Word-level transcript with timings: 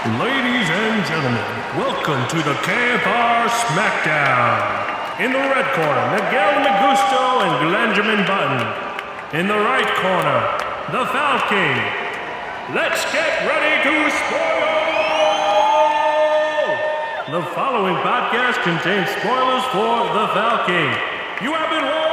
Ladies 0.00 0.64
and 0.64 1.04
gentlemen, 1.04 1.44
welcome 1.76 2.26
to 2.28 2.36
the 2.36 2.54
KFR 2.64 3.48
SmackDown. 3.68 5.20
In 5.20 5.30
the 5.30 5.38
red 5.38 5.74
corner, 5.76 6.04
Miguel 6.16 6.64
Magusto 6.64 7.44
and 7.44 7.68
Glenjamin 7.68 8.24
Button. 8.26 8.64
In 9.38 9.46
the 9.46 9.58
right 9.58 9.84
corner, 10.00 10.40
the 10.90 11.04
Foul 11.04 11.40
King. 11.50 11.76
Let's 12.74 13.04
get 13.12 13.44
ready 13.44 13.76
to 13.84 14.10
spoil! 14.16 14.72
The 17.36 17.42
following 17.54 17.96
podcast 17.96 18.62
contains 18.62 19.10
spoilers 19.20 19.64
for 19.68 20.08
the 20.16 20.28
Foul 20.32 20.64
King. 20.64 20.96
You 21.42 21.52
have 21.52 21.68
been 21.68 21.84
warned! 21.84 22.09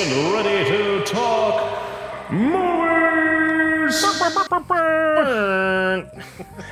Let's 0.00 0.14
ready 0.32 0.64
to 0.70 1.04
talk 1.04 2.32
movies! 2.32 4.02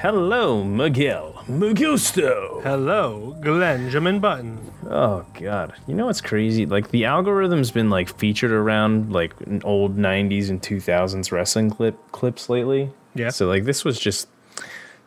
Hello, 0.01 0.65
Miguel. 0.65 1.35
Magusto. 1.47 2.63
Hello, 2.63 3.37
Glenjamin 3.41 4.23
Button. 4.23 4.59
Oh 4.89 5.27
god. 5.35 5.75
You 5.87 5.95
know 5.95 6.07
what's 6.07 6.23
crazy? 6.23 6.65
Like 6.65 6.89
the 6.89 7.05
algorithm's 7.05 7.71
been 7.71 7.91
like 7.91 8.09
featured 8.17 8.51
around 8.51 9.13
like 9.13 9.35
old 9.63 9.99
90s 9.99 10.49
and 10.49 10.63
2000s 10.63 11.31
wrestling 11.31 11.69
clip 11.69 11.99
clips 12.13 12.49
lately. 12.49 12.91
Yeah. 13.15 13.29
So 13.29 13.47
like 13.47 13.65
this 13.65 13.85
was 13.85 14.01
just 14.01 14.29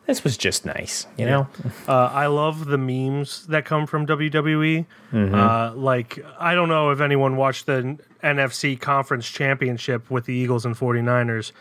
this 0.08 0.24
was 0.24 0.36
just 0.38 0.66
nice, 0.66 1.08
you 1.18 1.26
know? 1.26 1.48
Uh, 1.88 2.06
I 2.12 2.28
love 2.28 2.66
the 2.66 2.78
memes 2.78 3.46
that 3.48 3.66
come 3.66 3.86
from 3.88 4.06
WWE. 4.08 4.86
Uh, 5.14 5.74
like, 5.76 6.24
I 6.40 6.54
don't 6.56 6.70
know 6.70 6.90
if 6.90 7.00
anyone 7.02 7.38
watched 7.38 7.66
the 7.66 7.98
NFC 8.24 8.80
Conference 8.80 9.30
Championship 9.30 10.10
with 10.10 10.26
the 10.26 10.34
Eagles 10.34 10.66
and 10.66 10.76
49ers, 10.76 11.52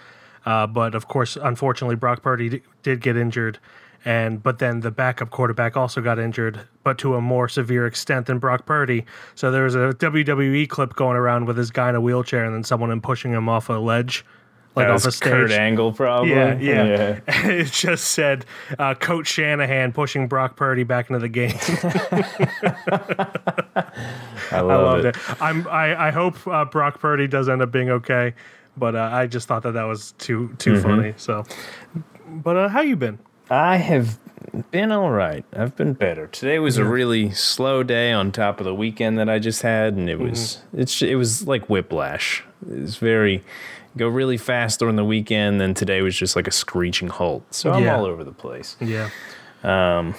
uh, 0.47 0.67
but 0.67 0.95
of 0.95 1.07
course, 1.09 1.37
unfortunately, 1.41 1.97
Brock 1.97 2.23
Purdy 2.23 2.49
d- 2.49 2.63
did 2.83 3.01
get 3.01 3.17
injured. 3.17 3.59
And 4.03 4.43
but 4.43 4.61
then 4.61 4.81
the 4.81 4.91
backup 4.91 5.29
quarterback 5.29 5.77
also 5.77 6.01
got 6.01 6.19
injured, 6.19 6.61
but 6.83 6.97
to 6.99 7.17
a 7.17 7.21
more 7.21 7.49
severe 7.51 7.87
extent 7.87 8.25
than 8.27 8.39
Brock 8.39 8.65
Purdy. 8.65 9.05
So 9.35 9.51
there 9.51 9.65
was 9.65 9.75
a 9.75 9.93
WWE 9.99 10.67
clip 10.71 10.95
going 10.95 11.19
around 11.19 11.45
with 11.45 11.57
this 11.57 11.71
guy 11.71 11.91
in 11.91 11.95
a 11.95 12.01
wheelchair, 12.01 12.43
and 12.47 12.55
then 12.55 12.65
someone 12.65 12.91
in 12.91 13.03
pushing 13.03 13.31
him 13.33 13.47
off 13.47 13.69
a 13.69 13.75
ledge, 13.75 14.25
like 14.81 14.89
That 14.89 14.95
off 14.95 15.05
a 15.07 15.13
stage. 15.13 15.31
Kurt 15.31 15.51
Angle 15.53 15.93
probably. 15.93 16.31
Yeah, 16.31 16.59
yeah. 16.59 17.21
it 17.29 17.71
just 17.73 18.05
said 18.13 18.45
uh, 18.79 18.95
Coach 18.95 19.27
Shanahan 19.29 19.93
pushing 19.93 20.29
Brock 20.29 20.57
Purdy 20.57 20.83
back 20.85 21.11
into 21.11 21.21
the 21.21 21.29
game. 21.29 21.53
I 24.53 24.57
I 24.57 24.61
love 24.61 24.83
loved 24.83 25.05
it. 25.07 25.17
it. 25.17 25.43
I'm. 25.43 25.67
I, 25.69 26.09
I 26.09 26.11
hope 26.11 26.47
uh, 26.47 26.65
Brock 26.65 27.01
Purdy 27.01 27.27
does 27.27 27.49
end 27.49 27.63
up 27.63 27.71
being 27.71 27.91
okay, 27.91 28.35
but 28.77 28.95
uh, 28.97 29.11
I 29.13 29.27
just 29.27 29.49
thought 29.49 29.63
that 29.63 29.73
that 29.73 29.85
was 29.85 30.13
too 30.19 30.55
too 30.59 30.73
Mm-hmm. 30.75 30.83
funny. 30.83 31.15
So, 31.17 31.45
but 32.27 32.57
uh, 32.57 32.69
how 32.69 32.81
you 32.81 32.97
been? 32.97 33.19
I 33.51 33.77
have 33.77 34.19
been 34.71 34.91
all 34.93 35.11
right. 35.11 35.45
I've 35.53 35.77
been 35.77 35.93
better. 35.93 36.27
Today 36.27 36.59
was 36.59 36.77
a 36.79 36.85
really 36.85 37.31
slow 37.33 37.83
day 37.83 38.13
on 38.13 38.33
top 38.33 38.59
of 38.61 38.65
the 38.65 38.75
weekend 38.75 39.19
that 39.19 39.29
I 39.29 39.39
just 39.39 39.63
had, 39.63 39.95
and 39.95 40.09
it 40.09 40.19
was 40.19 40.63
it's 40.73 41.01
it 41.03 41.17
was 41.17 41.47
like 41.47 41.69
whiplash. 41.69 42.45
It 42.71 42.81
was 42.83 42.97
very 42.97 43.43
go 43.97 44.09
really 44.09 44.37
fast 44.37 44.79
during 44.81 44.97
the 44.97 45.05
weekend, 45.05 45.61
then 45.61 45.75
today 45.75 46.03
was 46.03 46.17
just 46.17 46.37
like 46.37 46.47
a 46.47 46.51
screeching 46.53 47.09
halt. 47.09 47.43
So 47.55 47.73
I'm 47.73 47.85
Yeah. 47.85 47.97
all 47.97 48.05
over 48.05 48.25
the 48.25 48.33
place. 48.33 48.77
Yeah. 48.81 49.11
Um, 49.63 50.15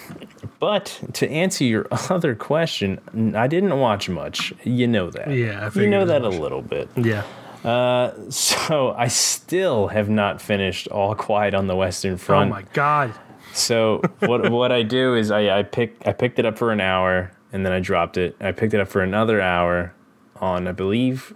But 0.60 1.00
to 1.14 1.30
answer 1.30 1.64
your 1.64 1.88
other 2.10 2.36
question, 2.36 3.00
I 3.36 3.48
didn't 3.48 3.78
watch 3.80 4.10
much. 4.10 4.54
You 4.64 4.88
know 4.88 5.10
that. 5.12 5.30
Yeah, 5.32 5.70
I 5.76 5.80
you 5.80 5.90
know 5.90 6.06
that 6.06 6.22
much. 6.22 6.36
a 6.36 6.40
little 6.42 6.62
bit. 6.62 6.90
Yeah. 6.96 7.24
Uh, 7.64 8.12
So 8.30 8.94
I 8.98 9.08
still 9.08 9.88
have 9.88 10.10
not 10.10 10.42
finished 10.42 10.88
All 10.90 11.16
Quiet 11.16 11.54
on 11.54 11.68
the 11.68 11.76
Western 11.76 12.18
Front. 12.18 12.52
Oh 12.52 12.56
my 12.56 12.64
God. 12.74 13.14
So 13.54 14.02
what 14.20 14.50
what 14.60 14.72
I 14.72 14.84
do 14.84 15.16
is 15.16 15.32
I 15.32 15.60
I 15.60 15.64
pick 15.64 15.96
I 16.06 16.12
picked 16.14 16.38
it 16.40 16.46
up 16.46 16.58
for 16.58 16.72
an 16.72 16.80
hour 16.82 17.32
and 17.52 17.66
then 17.66 17.74
I 17.74 17.80
dropped 17.80 18.18
it. 18.18 18.36
I 18.40 18.52
picked 18.52 18.74
it 18.74 18.80
up 18.80 18.88
for 18.88 19.02
another 19.02 19.42
hour 19.42 19.94
on 20.40 20.68
I 20.68 20.72
believe 20.72 21.34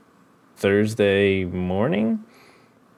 Thursday 0.56 1.46
morning. 1.46 2.24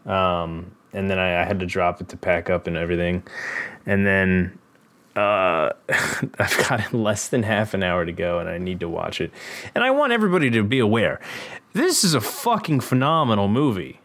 Um, 0.05 0.71
and 0.93 1.09
then 1.09 1.19
I, 1.19 1.41
I 1.41 1.45
had 1.45 1.59
to 1.59 1.65
drop 1.65 2.01
it 2.01 2.09
to 2.09 2.17
pack 2.17 2.49
up 2.49 2.67
and 2.67 2.77
everything, 2.77 3.23
and 3.85 4.05
then 4.07 4.57
uh, 5.15 5.71
I've 6.39 6.67
got 6.69 6.93
less 6.93 7.27
than 7.27 7.43
half 7.43 7.73
an 7.73 7.83
hour 7.83 8.05
to 8.05 8.13
go, 8.13 8.39
and 8.39 8.49
I 8.49 8.57
need 8.57 8.79
to 8.79 8.89
watch 8.89 9.19
it. 9.19 9.31
And 9.75 9.83
I 9.83 9.91
want 9.91 10.13
everybody 10.13 10.49
to 10.51 10.63
be 10.63 10.79
aware, 10.79 11.19
this 11.73 12.03
is 12.03 12.13
a 12.13 12.21
fucking 12.21 12.79
phenomenal 12.79 13.47
movie 13.47 13.99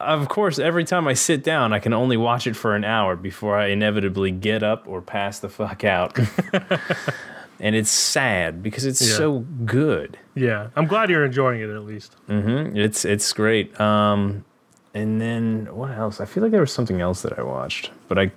of 0.00 0.28
course, 0.28 0.58
every 0.58 0.84
time 0.84 1.08
I 1.08 1.14
sit 1.14 1.42
down, 1.42 1.72
I 1.72 1.80
can 1.80 1.92
only 1.92 2.16
watch 2.16 2.46
it 2.46 2.54
for 2.54 2.74
an 2.74 2.84
hour 2.84 3.16
before 3.16 3.58
I 3.58 3.68
inevitably 3.68 4.30
get 4.30 4.62
up 4.62 4.86
or 4.86 5.02
pass 5.02 5.38
the 5.40 5.48
fuck 5.48 5.84
out. 5.84 6.16
and 7.60 7.74
it's 7.74 7.90
sad 7.90 8.62
because 8.62 8.84
it's 8.84 9.00
Yeah. 9.06 9.16
so 9.16 9.38
good. 9.64 10.18
Yeah. 10.34 10.68
I'm 10.76 10.86
glad 10.86 11.10
you're 11.10 11.24
enjoying 11.24 11.60
it 11.60 11.70
at 11.70 11.84
least. 11.84 12.16
Mm-hmm. 12.28 12.76
It's 12.76 13.04
it's 13.04 13.32
great. 13.32 13.78
Um, 13.80 14.44
and 14.94 15.20
then 15.20 15.68
what 15.74 15.90
else? 15.90 16.20
I 16.20 16.24
feel 16.24 16.42
like 16.42 16.52
there 16.52 16.60
was 16.60 16.72
something 16.72 17.00
else 17.00 17.22
that 17.22 17.38
I 17.38 17.42
watched, 17.42 17.90
but 18.08 18.18
I 18.18 18.30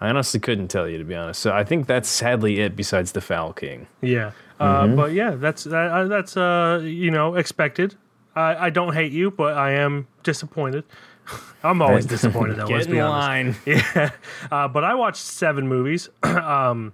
I 0.00 0.08
honestly 0.08 0.40
couldn't 0.40 0.68
tell 0.68 0.88
you 0.88 0.98
to 0.98 1.04
be 1.04 1.14
honest. 1.14 1.40
So 1.40 1.52
I 1.52 1.64
think 1.64 1.86
that's 1.86 2.08
sadly 2.08 2.60
it. 2.60 2.76
Besides 2.76 3.12
the 3.12 3.20
Foul 3.20 3.52
King. 3.52 3.86
Yeah. 4.00 4.32
Uh, 4.60 4.86
but 4.86 5.12
yeah, 5.12 5.32
that's 5.32 5.64
that, 5.64 5.90
uh, 5.90 6.04
that's 6.06 6.36
uh, 6.36 6.80
you 6.84 7.10
know 7.10 7.34
expected. 7.34 7.96
I, 8.36 8.66
I 8.66 8.70
don't 8.70 8.94
hate 8.94 9.12
you, 9.12 9.30
but 9.30 9.56
I 9.56 9.72
am 9.72 10.06
disappointed. 10.22 10.84
I'm 11.64 11.80
always 11.82 12.06
disappointed 12.16 12.56
though. 12.56 12.66
let's 12.66 12.86
Get 12.86 12.92
be 12.92 12.98
in 12.98 13.04
honest. 13.04 13.66
line. 13.66 13.76
Yeah. 13.96 14.10
Uh, 14.50 14.68
but 14.68 14.84
I 14.84 14.94
watched 14.94 15.22
seven 15.22 15.66
movies, 15.68 16.08
um, 16.22 16.92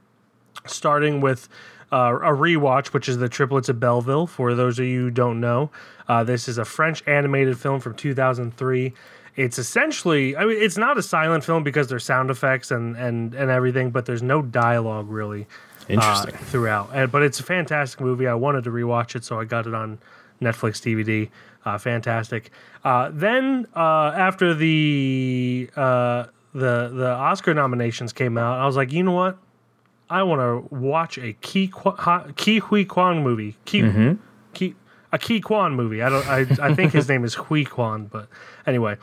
starting 0.70 1.20
with 1.20 1.48
uh, 1.92 2.18
a 2.22 2.32
rewatch, 2.32 2.88
which 2.88 3.08
is 3.08 3.18
the 3.18 3.28
Triplets 3.28 3.68
of 3.68 3.80
Belleville. 3.80 4.26
For 4.26 4.54
those 4.54 4.78
of 4.78 4.86
you 4.86 5.02
who 5.02 5.10
don't 5.10 5.40
know, 5.40 5.70
uh, 6.08 6.24
this 6.24 6.48
is 6.48 6.58
a 6.58 6.64
French 6.64 7.02
animated 7.06 7.58
film 7.58 7.80
from 7.80 7.94
2003. 7.94 8.92
It's 9.36 9.58
essentially, 9.58 10.36
I 10.36 10.44
mean, 10.44 10.60
it's 10.60 10.76
not 10.76 10.98
a 10.98 11.02
silent 11.02 11.44
film 11.44 11.62
because 11.62 11.88
there's 11.88 12.04
sound 12.04 12.30
effects 12.30 12.70
and, 12.70 12.96
and, 12.96 13.34
and 13.34 13.50
everything, 13.50 13.90
but 13.90 14.04
there's 14.06 14.22
no 14.22 14.42
dialogue 14.42 15.08
really 15.08 15.46
uh, 15.88 15.92
Interesting. 15.94 16.34
throughout. 16.34 16.90
And, 16.92 17.10
but 17.10 17.22
it's 17.22 17.40
a 17.40 17.42
fantastic 17.42 18.00
movie. 18.00 18.26
I 18.26 18.34
wanted 18.34 18.64
to 18.64 18.70
rewatch 18.70 19.14
it, 19.16 19.24
so 19.24 19.40
I 19.40 19.44
got 19.44 19.66
it 19.66 19.74
on 19.74 19.98
Netflix 20.40 20.80
DVD. 20.80 21.28
Uh, 21.64 21.78
fantastic. 21.78 22.50
Uh, 22.84 23.10
then 23.12 23.66
uh, 23.76 24.12
after 24.16 24.54
the 24.54 25.68
uh, 25.76 26.24
the 26.54 26.88
the 26.88 27.08
Oscar 27.10 27.52
nominations 27.52 28.12
came 28.12 28.38
out, 28.38 28.58
I 28.58 28.66
was 28.66 28.76
like, 28.76 28.92
you 28.92 29.02
know 29.02 29.12
what? 29.12 29.38
I 30.10 30.24
want 30.24 30.40
to 30.40 30.74
watch 30.74 31.16
a 31.18 31.34
Ki 31.34 31.68
Ke 31.68 32.62
Huy 32.62 32.84
Quan 32.84 33.22
movie. 33.22 33.56
Ki, 33.64 34.16
Ki 34.52 34.74
a 35.12 35.18
Ki 35.18 35.40
Kwan 35.40 35.74
movie. 35.74 36.02
I 36.02 36.08
don't. 36.08 36.26
I, 36.26 36.68
I 36.68 36.74
think 36.74 36.92
his 36.92 37.08
name 37.12 37.24
is 37.24 37.34
Huy 37.34 37.64
Quan, 37.64 38.06
but 38.06 38.28
anyway. 38.66 38.96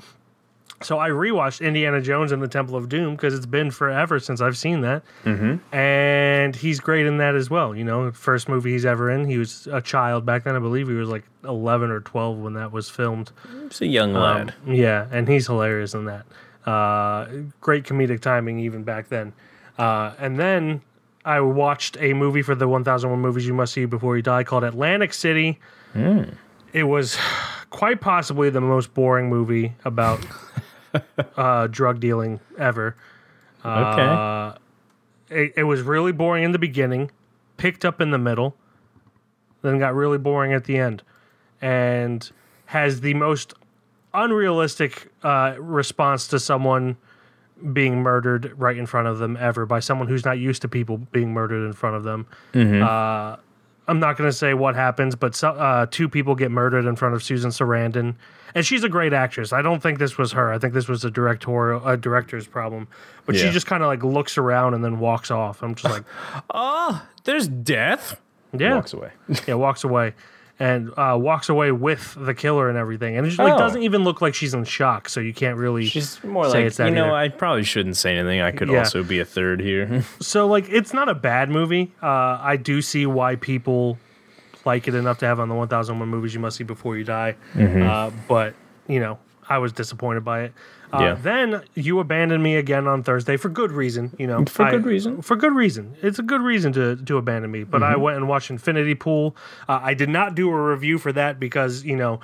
So 0.84 1.00
I 1.00 1.10
rewatched 1.10 1.66
Indiana 1.66 2.00
Jones 2.02 2.32
and 2.32 2.40
the 2.40 2.48
Temple 2.48 2.76
of 2.76 2.88
Doom 2.88 3.16
because 3.16 3.34
it's 3.34 3.48
been 3.48 3.72
forever 3.72 4.20
since 4.20 4.42
I've 4.42 4.58
seen 4.58 4.82
that, 4.82 5.02
mm-hmm. 5.24 5.76
and 5.76 6.56
he's 6.56 6.80
great 6.80 7.08
in 7.08 7.18
that 7.18 7.34
as 7.34 7.50
well. 7.50 7.76
You 7.76 7.84
know, 7.84 8.12
first 8.12 8.48
movie 8.48 8.74
he's 8.74 8.86
ever 8.86 9.10
in. 9.10 9.28
He 9.28 9.40
was 9.40 9.68
a 9.72 9.82
child 9.82 10.24
back 10.24 10.44
then. 10.44 10.56
I 10.56 10.60
believe 10.60 10.88
he 10.88 10.94
was 10.94 11.10
like 11.10 11.24
eleven 11.44 11.90
or 11.90 12.02
twelve 12.02 12.38
when 12.38 12.54
that 12.54 12.72
was 12.72 12.90
filmed. 12.90 13.32
It's 13.66 13.82
a 13.82 13.88
young 13.88 14.14
lad. 14.14 14.54
Um, 14.68 14.74
yeah, 14.74 15.08
and 15.10 15.28
he's 15.28 15.48
hilarious 15.48 15.96
in 15.96 16.06
that. 16.06 16.28
Uh, 16.70 17.28
great 17.60 17.84
comedic 17.86 18.20
timing 18.20 18.60
even 18.60 18.84
back 18.84 19.10
then. 19.10 19.34
Uh, 19.80 20.14
and 20.20 20.40
then 20.40 20.82
I 21.28 21.42
watched 21.42 21.98
a 22.00 22.14
movie 22.14 22.42
for 22.42 22.56
the 22.56 22.70
1001 22.70 23.20
movies 23.20 23.46
you 23.46 23.54
must 23.54 23.74
see 23.74 23.84
before 23.84 24.16
you 24.16 24.24
die 24.24 24.46
called 24.46 24.64
Atlantic 24.64 25.14
City. 25.14 25.60
It 26.72 26.84
was 26.84 27.18
quite 27.70 28.00
possibly 28.00 28.50
the 28.50 28.62
most 28.62 28.94
boring 28.94 29.28
movie 29.28 29.76
about 29.84 30.26
uh, 31.38 31.68
drug 31.68 32.00
dealing 32.00 32.40
ever. 32.58 32.96
okay. 33.66 34.02
Uh, 34.02 34.54
it, 35.30 35.54
it 35.58 35.64
was 35.64 35.82
really 35.82 36.14
boring 36.14 36.46
in 36.46 36.54
the 36.54 36.60
beginning, 36.60 37.12
picked 37.58 37.84
up 37.84 38.00
in 38.00 38.12
the 38.12 38.18
middle, 38.18 38.56
then 39.64 39.80
got 39.80 39.96
really 39.96 40.18
boring 40.18 40.54
at 40.54 40.64
the 40.64 40.78
end, 40.78 41.04
and 41.62 42.32
has 42.68 43.02
the 43.02 43.14
most 43.16 43.54
unrealistic 44.14 45.12
uh, 45.24 45.56
response 45.60 46.26
to 46.30 46.40
someone 46.40 46.96
being 47.74 48.02
murdered 48.02 48.54
right 48.58 48.78
in 48.78 48.86
front 48.86 49.08
of 49.08 49.18
them 49.20 49.38
ever 49.40 49.66
by 49.66 49.80
someone 49.80 50.08
who's 50.08 50.26
not 50.26 50.38
used 50.40 50.62
to 50.62 50.68
people 50.68 50.98
being 50.98 51.34
murdered 51.34 51.66
in 51.66 51.74
front 51.74 51.96
of 51.96 52.04
them. 52.04 52.28
Uh, 52.54 53.36
I'm 53.90 54.00
not 54.02 54.18
going 54.18 54.30
to 54.30 54.36
say 54.36 54.54
what 54.54 54.76
happens, 54.76 55.16
but 55.16 55.34
so, 55.34 55.50
uh, 55.52 55.86
two 55.90 56.10
people 56.10 56.36
get 56.36 56.52
murdered 56.52 56.86
in 56.86 56.96
front 56.98 57.16
of 57.16 57.24
Susan 57.24 57.52
Sarandon, 57.52 58.16
and 58.54 58.66
she's 58.66 58.84
a 58.84 58.90
great 58.90 59.14
actress. 59.14 59.54
I 59.54 59.62
don't 59.62 59.82
think 59.82 59.98
this 59.98 60.18
was 60.18 60.34
her. 60.34 60.52
I 60.52 60.60
think 60.60 60.74
this 60.74 60.90
was 60.90 61.06
a 61.06 61.10
directorial 61.12 61.88
a 61.88 61.96
director's 61.96 62.48
problem. 62.48 62.90
But 63.26 63.38
she 63.38 63.50
just 63.50 63.66
kind 63.66 63.84
of 63.84 63.88
like 63.88 64.04
looks 64.04 64.38
around 64.38 64.74
and 64.74 64.84
then 64.84 65.00
walks 65.00 65.32
off. 65.32 65.64
I'm 65.64 65.74
just 65.76 65.94
like, 65.94 66.04
Oh, 66.54 67.02
there's 67.24 67.48
death. 67.48 68.20
yeah, 68.58 68.76
Walks 68.76 68.92
away. 68.94 69.12
yeah, 69.48 69.54
walks 69.54 69.84
away, 69.86 70.14
and 70.60 70.92
uh, 70.98 71.16
walks 71.20 71.50
away 71.50 71.72
with 71.72 72.16
the 72.20 72.34
killer 72.34 72.68
and 72.70 72.78
everything, 72.78 73.16
and 73.16 73.26
it 73.26 73.30
just, 73.30 73.40
like 73.40 73.54
Oh. 73.54 73.58
doesn't 73.60 73.84
even 73.84 74.04
look 74.04 74.22
like 74.22 74.34
she's 74.34 74.54
in 74.56 74.64
shock. 74.64 75.08
So 75.10 75.20
you 75.20 75.34
can't 75.34 75.58
really. 75.58 75.86
She's 75.86 76.24
more 76.24 76.46
say 76.46 76.50
like, 76.60 76.66
it's 76.66 76.78
that 76.78 76.90
you 76.90 76.96
know, 76.96 77.06
either. 77.06 77.16
I 77.16 77.30
probably 77.30 77.64
shouldn't 77.64 77.96
say 77.98 78.18
anything. 78.18 78.42
I 78.42 78.52
could 78.52 78.70
Yeah. 78.70 78.80
also 78.80 79.04
be 79.04 79.20
a 79.20 79.26
third 79.26 79.60
here. 79.62 80.04
So 80.20 80.48
like 80.48 80.68
it's 80.70 80.94
not 80.94 81.10
a 81.10 81.16
bad 81.16 81.50
movie. 81.50 81.92
Uh, 82.02 82.40
I 82.42 82.58
do 82.58 82.82
see 82.82 83.06
why 83.06 83.36
people 83.36 83.98
like 84.66 84.88
it 84.88 84.96
enough 84.96 85.20
to 85.20 85.26
have 85.26 85.40
on 85.40 85.48
the 85.48 85.56
1001 85.56 86.10
movies 86.10 86.34
you 86.34 86.40
must 86.40 86.58
see 86.58 86.64
before 86.64 86.98
you 86.98 87.04
die. 87.04 87.36
Mm-hmm. 87.54 87.84
Uh, 87.84 88.12
but 88.28 88.54
you 88.88 89.00
know, 89.00 89.20
I 89.48 89.60
was 89.60 89.72
disappointed 89.74 90.26
by 90.26 90.42
it. 90.44 90.54
Uh, 90.94 91.00
Yeah. 91.02 91.14
Then 91.16 91.62
you 91.76 92.00
abandoned 92.00 92.42
me 92.44 92.56
again 92.56 92.88
on 92.88 93.04
Thursday 93.04 93.36
for 93.38 93.50
good 93.50 93.72
reason. 93.72 94.14
You 94.18 94.28
know, 94.28 94.46
For 94.46 94.64
I- 94.64 94.72
good 94.72 94.86
reason. 94.86 95.22
For 95.22 95.36
good 95.36 95.54
reason. 95.54 95.96
It's 96.02 96.20
a 96.20 96.24
good 96.24 96.42
reason 96.42 96.72
to 96.74 96.96
to 96.96 97.18
abandon 97.18 97.52
me. 97.52 97.64
But 97.64 97.84
I 97.84 97.94
Mm-hmm. 97.94 98.02
went 98.02 98.18
and 98.18 98.28
watched 98.30 98.50
Infinity 98.50 98.96
Pool. 98.96 99.36
Uh, 99.68 99.80
I 99.84 99.94
did 99.94 100.10
not 100.10 100.34
do 100.36 100.50
a 100.50 100.62
review 100.72 100.98
for 100.98 101.12
that 101.14 101.40
because 101.40 101.84
you 101.84 101.96
know, 101.96 102.20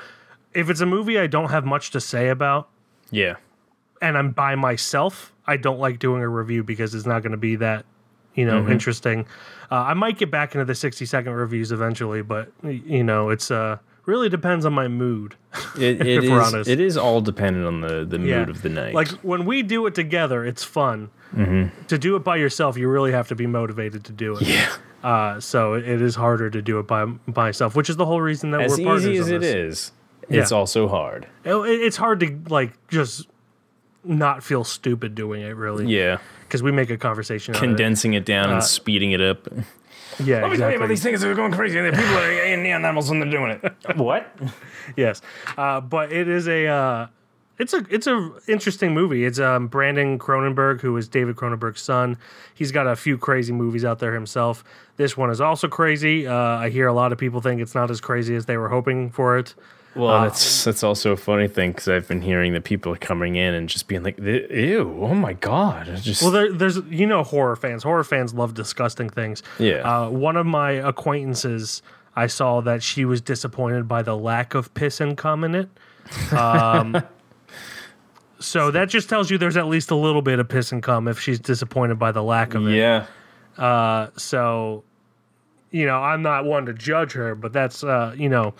if 0.53 0.69
it's 0.69 0.81
a 0.81 0.85
movie 0.85 1.19
I 1.19 1.27
don't 1.27 1.49
have 1.49 1.65
much 1.65 1.91
to 1.91 1.99
say 1.99 2.29
about, 2.29 2.69
yeah. 3.11 3.35
and 4.01 4.17
I'm 4.17 4.31
by 4.31 4.55
myself, 4.55 5.33
I 5.47 5.57
don't 5.57 5.79
like 5.79 5.99
doing 5.99 6.21
a 6.21 6.29
review 6.29 6.63
because 6.63 6.93
it's 6.95 7.05
not 7.05 7.21
going 7.23 7.31
to 7.31 7.37
be 7.37 7.55
that, 7.57 7.85
you 8.35 8.45
know, 8.45 8.67
interesting. 8.69 9.25
Uh, 9.71 9.75
I 9.75 9.93
might 9.93 10.17
get 10.17 10.29
back 10.31 10.53
into 10.55 10.63
the 10.65 10.75
60 10.75 11.05
second 11.05 11.33
reviews 11.33 11.71
eventually, 11.71 12.21
but 12.21 12.51
you 12.63 13.03
know, 13.03 13.29
it's 13.29 13.49
uh 13.51 13.77
really 14.05 14.29
depends 14.29 14.65
on 14.65 14.73
my 14.73 14.87
mood. 14.87 15.35
It, 15.77 16.01
it 16.05 16.07
If 16.23 16.29
we're 16.29 16.41
is- 16.41 16.53
honest. 16.53 16.69
It 16.69 16.79
is 16.79 16.97
all 16.97 17.21
dependent 17.21 17.65
on 17.65 17.81
the, 17.81 18.05
the 18.05 18.19
Yeah. 18.19 18.39
mood 18.39 18.49
of 18.49 18.61
the 18.61 18.69
night. 18.69 18.93
Like 18.93 19.09
when 19.23 19.45
we 19.45 19.63
do 19.63 19.85
it 19.87 19.95
together, 19.95 20.45
it's 20.45 20.63
fun. 20.63 21.09
Mm-hmm. 21.35 21.85
To 21.87 21.97
do 21.97 22.15
it 22.15 22.23
by 22.23 22.35
yourself, 22.37 22.77
you 22.77 22.87
really 22.89 23.11
have 23.11 23.27
to 23.29 23.35
be 23.35 23.47
motivated 23.47 24.03
to 24.05 24.11
do 24.11 24.35
it. 24.37 24.43
yeah. 24.43 24.69
Uh, 25.03 25.39
so 25.39 25.73
it 25.73 25.87
it 25.87 26.01
is 26.01 26.15
harder 26.15 26.49
to 26.49 26.61
do 26.61 26.79
it 26.79 26.87
by 26.87 27.03
by 27.05 27.45
myself, 27.47 27.75
which 27.75 27.89
is 27.89 27.97
the 27.97 28.05
whole 28.05 28.21
reason 28.21 28.51
that 28.51 28.61
As 28.61 28.77
we're 28.77 28.85
partners. 28.85 29.07
easy 29.07 29.19
as 29.35 29.41
this. 29.41 29.43
is, 29.43 29.91
it's 30.29 30.51
Yeah. 30.51 30.57
also 30.57 30.87
hard. 30.87 31.27
It- 31.43 31.51
it's 31.81 31.97
hard 31.97 32.19
to 32.21 32.39
like 32.49 32.71
just 32.87 33.27
not 34.03 34.43
feel 34.43 34.63
stupid 34.63 35.15
doing 35.15 35.41
it, 35.41 35.55
really. 35.55 35.85
Yeah. 35.87 36.17
Because 36.41 36.61
we 36.61 36.71
make 36.71 36.89
a 36.89 36.97
conversation. 36.97 37.55
out 37.55 37.57
of 37.57 37.63
it. 37.63 37.67
Condensing 37.67 38.13
it 38.13 38.25
down 38.25 38.49
Uh, 38.49 38.53
and 38.55 38.63
speeding 38.63 39.11
it 39.11 39.21
up. 39.21 39.47
Yeah, 40.19 40.41
Let 40.41 40.47
me 40.47 40.51
exactly. 40.53 40.95
things 40.97 41.21
that 41.21 41.29
are 41.29 41.33
going 41.33 41.51
crazy. 41.53 41.79
The 41.79 41.89
people 41.91 42.17
are 42.17 42.31
eating 42.31 42.67
animals 42.67 43.09
when 43.09 43.19
they're 43.19 43.31
doing 43.31 43.59
it. 43.63 43.73
what? 43.97 44.35
yes 44.97 45.21
uh, 45.57 45.79
but 45.79 46.11
it 46.11 46.27
is 46.27 46.47
a 46.47 46.67
uh, 46.67 47.07
it's 47.57 47.73
a 47.73 47.85
it's 47.89 48.05
a 48.05 48.31
interesting 48.49 48.93
movie 48.93 49.23
it's 49.23 49.39
um, 49.39 49.67
brandon 49.67 50.19
cronenberg 50.19 50.81
who 50.81 50.95
is 50.97 51.07
david 51.07 51.37
cronenberg's 51.37 51.81
son 51.81 52.17
he's 52.53 52.71
got 52.71 52.85
a 52.85 52.95
few 52.97 53.17
crazy 53.17 53.53
movies 53.53 53.85
out 53.85 53.99
there 53.99 54.13
himself 54.13 54.61
this 54.97 55.15
one 55.15 55.29
is 55.31 55.39
also 55.39 55.69
crazy 55.69 56.27
uh, 56.27 56.35
i 56.35 56.69
hear 56.69 56.85
a 56.87 56.93
lot 56.93 57.13
of 57.13 57.17
people 57.17 57.39
think 57.39 57.61
it's 57.61 57.73
not 57.73 57.89
as 57.89 58.01
crazy 58.01 58.35
as 58.35 58.45
they 58.45 58.57
were 58.57 58.67
hoping 58.67 59.09
for 59.09 59.37
it 59.37 59.55
Well, 59.95 60.23
that's 60.23 60.63
that's 60.63 60.83
also 60.83 61.11
a 61.11 61.17
funny 61.17 61.47
thing 61.47 61.71
because 61.71 61.87
I've 61.87 62.07
been 62.07 62.21
hearing 62.21 62.53
that 62.53 62.63
people 62.63 62.91
are 62.93 62.97
coming 62.97 63.35
in 63.35 63.53
and 63.53 63.69
just 63.69 63.87
being 63.87 64.01
like, 64.03 64.17
"Ew, 64.17 64.97
oh 65.01 65.13
my 65.13 65.33
god!" 65.33 65.87
It's 65.87 66.01
Just 66.01 66.21
well 66.23 66.31
there, 66.31 66.51
there's 66.51 66.77
you 66.89 67.05
know 67.05 67.23
horror 67.23 67.55
fans. 67.55 67.83
Horror 67.83 68.03
fans 68.03 68.33
love 68.33 68.53
disgusting 68.55 69.09
things. 69.09 69.43
Yeah. 69.59 69.81
uh, 70.05 70.09
one 70.09 70.35
of 70.35 70.45
my 70.45 70.71
acquaintances 70.71 71.81
i 72.15 72.27
saw 72.27 72.61
that 72.61 72.83
she 72.83 73.05
was 73.05 73.21
disappointed 73.21 73.87
by 73.87 74.03
the 74.03 74.15
lack 74.15 74.53
of 74.53 74.71
piss 74.75 75.01
and 75.01 75.17
cum 75.17 75.43
in 75.43 75.55
it. 75.55 75.69
Um, 76.31 77.01
so 78.39 78.71
that 78.71 78.89
just 78.89 79.09
tells 79.09 79.29
you 79.31 79.37
there's 79.37 79.57
at 79.57 79.67
least 79.67 79.89
a 79.91 79.95
little 79.95 80.21
bit 80.21 80.39
of 80.39 80.47
piss 80.47 80.71
and 80.71 80.83
cum 80.83 81.07
if 81.07 81.19
she's 81.19 81.39
disappointed 81.39 81.97
by 81.97 82.11
the 82.11 82.21
lack 82.21 82.53
of 82.53 82.67
it. 82.67 82.75
Yeah, 82.75 83.05
Uh, 83.57 84.09
so, 84.17 84.83
you 85.71 85.85
know, 85.85 85.97
I'm 85.97 86.21
not 86.21 86.45
one 86.45 86.65
to 86.67 86.73
judge 86.73 87.13
her, 87.13 87.35
but 87.35 87.53
that's, 87.53 87.83
uh, 87.83 88.13
you 88.17 88.29
know, 88.29 88.53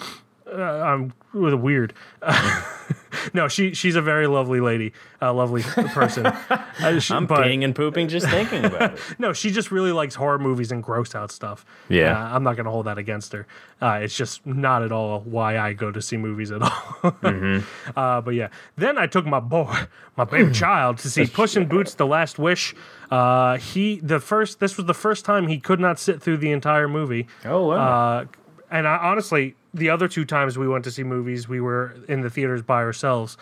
uh, 0.52 0.62
I'm 0.62 1.14
with 1.34 1.54
a 1.54 1.58
weird. 1.58 1.94
no, 3.34 3.48
she 3.48 3.74
she's 3.74 3.96
a 3.96 4.02
very 4.02 4.28
lovely 4.28 4.60
lady, 4.60 4.94
a 5.22 5.34
lovely 5.34 5.62
person. 5.62 6.32
Uh, 6.82 7.00
she- 7.00 7.14
I'm 7.14 7.28
but- 7.28 7.40
peeing 7.40 7.64
and 7.64 7.76
pooping 7.76 8.08
just 8.08 8.28
thinking 8.28 8.66
about 8.66 8.94
it. 8.94 9.00
no, 9.20 9.32
she 9.32 9.52
just 9.52 9.72
really 9.72 9.92
likes 9.92 10.16
horror 10.16 10.40
movies 10.40 10.72
and 10.72 10.82
gross 10.82 11.14
out 11.14 11.32
stuff. 11.32 11.66
Yeah. 11.88 12.20
Uh, 12.20 12.36
I'm 12.36 12.44
not 12.44 12.56
going 12.56 12.66
to 12.66 12.72
hold 12.72 12.88
that 12.88 12.98
against 12.98 13.32
her. 13.32 13.46
Uh, 13.80 14.00
it's 14.02 14.18
just 14.18 14.46
not 14.46 14.82
at 14.82 14.92
all 14.92 15.22
why 15.22 15.60
I 15.60 15.74
go 15.74 15.92
to 15.92 16.02
see 16.02 16.18
movies 16.18 16.52
at 16.52 16.64
all. 16.64 16.70
Mm-hmm. 16.72 17.98
uh, 17.98 18.22
but 18.22 18.34
yeah, 18.34 18.50
then 18.76 18.98
I 18.98 19.06
took 19.06 19.26
my 19.26 19.40
boy, 19.40 19.72
my 20.18 20.24
baby 20.26 20.52
child, 20.66 20.98
to 21.00 21.10
see 21.10 21.28
Puss 21.28 21.56
in 21.56 21.68
Boots: 21.68 21.94
The 21.94 22.08
Last 22.08 22.40
Wish. 22.40 22.74
Uh, 23.12 23.58
he 23.58 24.00
the 24.00 24.20
first. 24.20 24.60
This 24.60 24.76
was 24.76 24.88
the 24.88 24.94
first 24.96 25.24
time 25.24 25.48
he 25.48 25.60
could 25.60 25.80
not 25.80 26.00
sit 26.00 26.22
through 26.22 26.38
the 26.38 26.52
entire 26.52 26.88
movie. 26.90 27.28
Oh 27.46 27.68
wow! 27.68 27.76
Uh, 27.76 28.26
and 28.72 28.88
I, 28.88 28.98
honestly, 28.98 29.56
the 29.74 29.90
other 29.90 30.08
two 30.08 30.26
times 30.26 30.58
we 30.58 30.68
went 30.68 30.84
to 30.86 30.92
see 30.92 31.04
movies, 31.04 31.48
we 31.48 31.60
were 31.62 31.96
in 32.08 32.22
the 32.22 32.30
theaters 32.30 32.62
by 32.62 32.82
ourselves. 32.84 33.38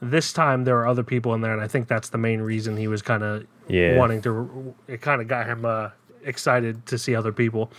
This 0.00 0.32
time 0.32 0.64
there 0.64 0.74
were 0.74 0.86
other 0.86 1.02
people 1.02 1.32
in 1.34 1.40
there, 1.40 1.52
and 1.52 1.62
I 1.62 1.68
think 1.68 1.88
that's 1.88 2.10
the 2.10 2.18
main 2.18 2.40
reason 2.40 2.76
he 2.76 2.88
was 2.88 3.02
kind 3.02 3.22
of 3.22 3.46
Yeah. 3.68 3.96
wanting 3.96 4.20
to. 4.22 4.74
It 4.88 5.00
kind 5.00 5.22
of 5.22 5.28
got 5.28 5.46
him 5.46 5.64
uh, 5.64 5.90
excited 6.24 6.84
to 6.86 6.98
see 6.98 7.14
other 7.14 7.32
people. 7.32 7.70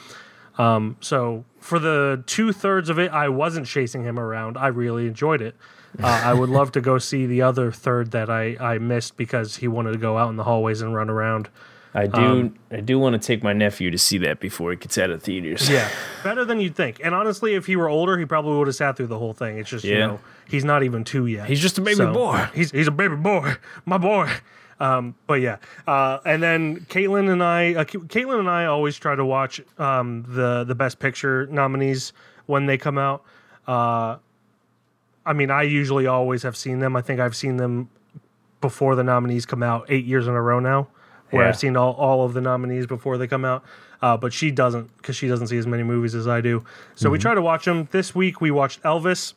Um, 0.58 0.98
so 1.02 1.46
for 1.60 1.78
the 1.78 2.24
two 2.26 2.52
thirds 2.52 2.90
of 2.90 2.98
it, 2.98 3.12
I 3.12 3.30
wasn't 3.30 3.68
chasing 3.68 4.04
him 4.04 4.18
around. 4.18 4.58
I 4.58 4.68
really 4.68 5.06
enjoyed 5.06 5.42
it. 5.42 5.56
Uh, 6.02 6.22
I 6.26 6.34
would 6.34 6.50
love 6.50 6.72
to 6.74 6.82
go 6.82 6.98
see 6.98 7.26
the 7.28 7.42
other 7.44 7.72
third 7.72 8.12
that 8.12 8.30
I, 8.30 8.56
I 8.60 8.78
missed 8.80 9.18
because 9.18 9.58
he 9.58 9.68
wanted 9.68 9.92
to 9.94 9.98
go 10.00 10.18
out 10.18 10.30
in 10.30 10.36
the 10.36 10.44
hallways 10.44 10.82
and 10.82 10.96
run 10.96 11.10
around. 11.10 11.50
I 11.98 12.06
do 12.06 12.20
um, 12.22 12.56
I 12.70 12.80
do 12.82 13.00
want 13.00 13.20
to 13.20 13.26
take 13.26 13.42
my 13.42 13.54
nephew 13.54 13.90
to 13.90 13.98
see 13.98 14.20
that 14.20 14.40
before 14.40 14.72
it 14.72 14.82
gets 14.82 15.00
out 15.00 15.10
of 15.10 15.24
theaters. 15.24 15.68
Yeah, 15.68 15.90
better 16.24 16.46
than 16.46 16.62
you'd 16.62 16.76
think. 16.76 17.02
And 17.04 17.16
honestly, 17.16 17.56
if 17.56 17.66
he 17.66 17.76
were 17.76 17.90
older, 17.90 18.20
he 18.20 18.26
probably 18.26 18.56
would 18.58 18.68
have 18.68 18.76
sat 18.76 18.98
through 18.98 19.08
the 19.08 19.18
whole 19.18 19.34
thing. 19.34 19.58
It's 19.58 19.70
just 19.70 19.84
you 19.84 19.98
know 19.98 20.20
he's 20.48 20.64
not 20.64 20.84
even 20.84 21.04
two 21.04 21.26
yet. 21.26 21.48
He's 21.50 21.60
just 21.60 21.80
a 21.80 21.82
baby 21.82 21.96
So, 21.96 22.14
boy. 22.14 22.48
He's 22.54 22.70
he's 22.70 22.88
a 22.88 22.92
baby 22.92 23.16
boy, 23.16 23.56
my 23.86 23.98
boy. 23.98 24.30
Um, 24.80 25.16
but 25.26 25.42
yeah, 25.42 25.58
uh, 25.88 26.20
and 26.24 26.44
then 26.44 26.82
Caitlin 26.82 27.32
and 27.32 27.42
I, 27.44 27.74
uh, 27.74 27.84
Caitlin 27.84 28.40
and 28.40 28.50
I 28.50 28.66
always 28.66 28.96
try 28.96 29.16
to 29.16 29.26
watch 29.26 29.60
um, 29.80 30.24
the 30.28 30.66
the 30.66 30.76
Best 30.76 31.00
Picture 31.00 31.48
nominees 31.48 32.14
when 32.46 32.68
they 32.68 32.78
come 32.78 33.00
out. 33.00 33.24
Uh, 33.68 34.18
I 35.26 35.34
mean, 35.34 35.50
I 35.50 35.64
usually 35.64 36.06
always 36.06 36.44
have 36.44 36.56
seen 36.56 36.78
them. 36.78 36.96
I 36.96 37.02
think 37.02 37.20
I've 37.20 37.36
seen 37.36 37.58
them 37.58 37.90
before 38.62 38.96
the 38.96 39.04
nominees 39.04 39.48
come 39.48 39.64
out 39.64 39.88
eight 39.90 40.06
years 40.06 40.28
in 40.28 40.34
a 40.36 40.42
row 40.42 40.60
now, 40.60 40.90
where 41.32 41.44
Yeah. 41.44 41.50
I've 41.50 41.58
seen 41.58 41.76
all, 41.78 41.94
all 41.94 42.26
of 42.26 42.34
the 42.34 42.42
nominees 42.42 42.86
before 42.88 43.18
they 43.18 43.28
come 43.28 43.46
out. 43.46 43.64
Uh, 44.02 44.16
but 44.16 44.32
she 44.32 44.52
doesn't 44.52 44.96
because 44.98 45.16
she 45.16 45.28
doesn't 45.28 45.48
see 45.48 45.58
as 45.58 45.66
many 45.66 45.82
movies 45.84 46.14
as 46.14 46.28
I 46.28 46.40
do. 46.40 46.64
So 46.96 47.10
we 47.10 47.18
try 47.18 47.34
to 47.34 47.42
watch 47.42 47.66
them. 47.66 47.88
This 47.92 48.14
week 48.14 48.40
we 48.42 48.52
watched 48.52 48.82
Elvis. 48.84 49.34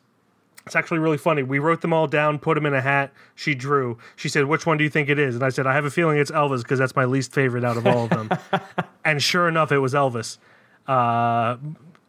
It's 0.67 0.75
actually 0.75 0.99
really 0.99 1.17
funny. 1.17 1.41
We 1.41 1.57
wrote 1.57 1.81
them 1.81 1.91
all 1.91 2.05
down, 2.05 2.37
put 2.37 2.53
them 2.53 2.67
in 2.67 2.73
a 2.75 2.81
hat. 2.81 3.11
She 3.33 3.55
drew. 3.55 3.97
She 4.15 4.29
said, 4.29 4.45
"Which 4.45 4.67
one 4.67 4.77
do 4.77 4.83
you 4.83 4.91
think 4.91 5.09
it 5.09 5.17
is?" 5.17 5.33
And 5.33 5.43
I 5.43 5.49
said, 5.49 5.65
"I 5.65 5.73
have 5.73 5.85
a 5.85 5.89
feeling 5.89 6.19
it's 6.19 6.29
Elvis 6.29 6.61
because 6.61 6.77
that's 6.77 6.95
my 6.95 7.05
least 7.05 7.33
favorite 7.33 7.63
out 7.63 7.77
of 7.77 7.87
all 7.87 8.03
of 8.03 8.11
them." 8.11 8.29
and 9.05 9.23
sure 9.23 9.47
enough, 9.47 9.71
it 9.71 9.79
was 9.79 9.95
Elvis. 9.95 10.37
Uh, 10.87 11.57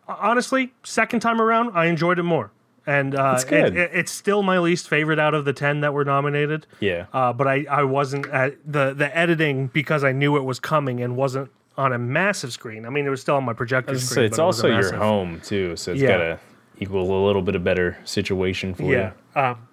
honestly, 0.06 0.74
second 0.82 1.20
time 1.20 1.40
around, 1.40 1.70
I 1.74 1.86
enjoyed 1.86 2.18
it 2.18 2.24
more. 2.24 2.50
And 2.86 3.14
uh. 3.14 3.38
It, 3.50 3.76
it, 3.76 3.90
it's 3.94 4.10
still 4.12 4.42
my 4.42 4.58
least 4.58 4.88
favorite 4.88 5.18
out 5.18 5.34
of 5.34 5.44
the 5.44 5.52
ten 5.52 5.80
that 5.80 5.92
were 5.94 6.04
nominated. 6.04 6.66
Yeah. 6.80 7.06
Uh, 7.12 7.32
but 7.32 7.46
I, 7.46 7.64
I 7.70 7.84
wasn't 7.84 8.26
at 8.28 8.56
the 8.70 8.92
the 8.94 9.16
editing 9.16 9.68
because 9.68 10.02
I 10.04 10.12
knew 10.12 10.36
it 10.36 10.42
was 10.44 10.58
coming 10.58 11.00
and 11.02 11.16
wasn't 11.16 11.50
on 11.78 11.92
a 11.92 11.98
massive 11.98 12.52
screen. 12.52 12.84
I 12.84 12.90
mean, 12.90 13.06
it 13.06 13.10
was 13.10 13.20
still 13.20 13.36
on 13.36 13.44
my 13.44 13.52
projector 13.54 13.98
So 13.98 14.04
screen. 14.06 14.26
it's 14.26 14.36
but 14.36 14.42
it 14.42 14.46
also 14.46 14.68
a 14.70 14.80
your 14.80 14.94
home 14.96 15.40
too, 15.42 15.76
so 15.76 15.92
it's 15.92 16.00
Yeah. 16.02 16.08
gotta 16.08 16.40
equal 16.78 17.02
a 17.02 17.24
little 17.26 17.42
bit 17.42 17.54
of 17.54 17.62
better 17.64 17.96
situation 18.04 18.74
for 18.74 18.82
Yeah. 18.82 18.88
you. 18.88 19.12
Yeah. 19.36 19.50
Um, 19.50 19.68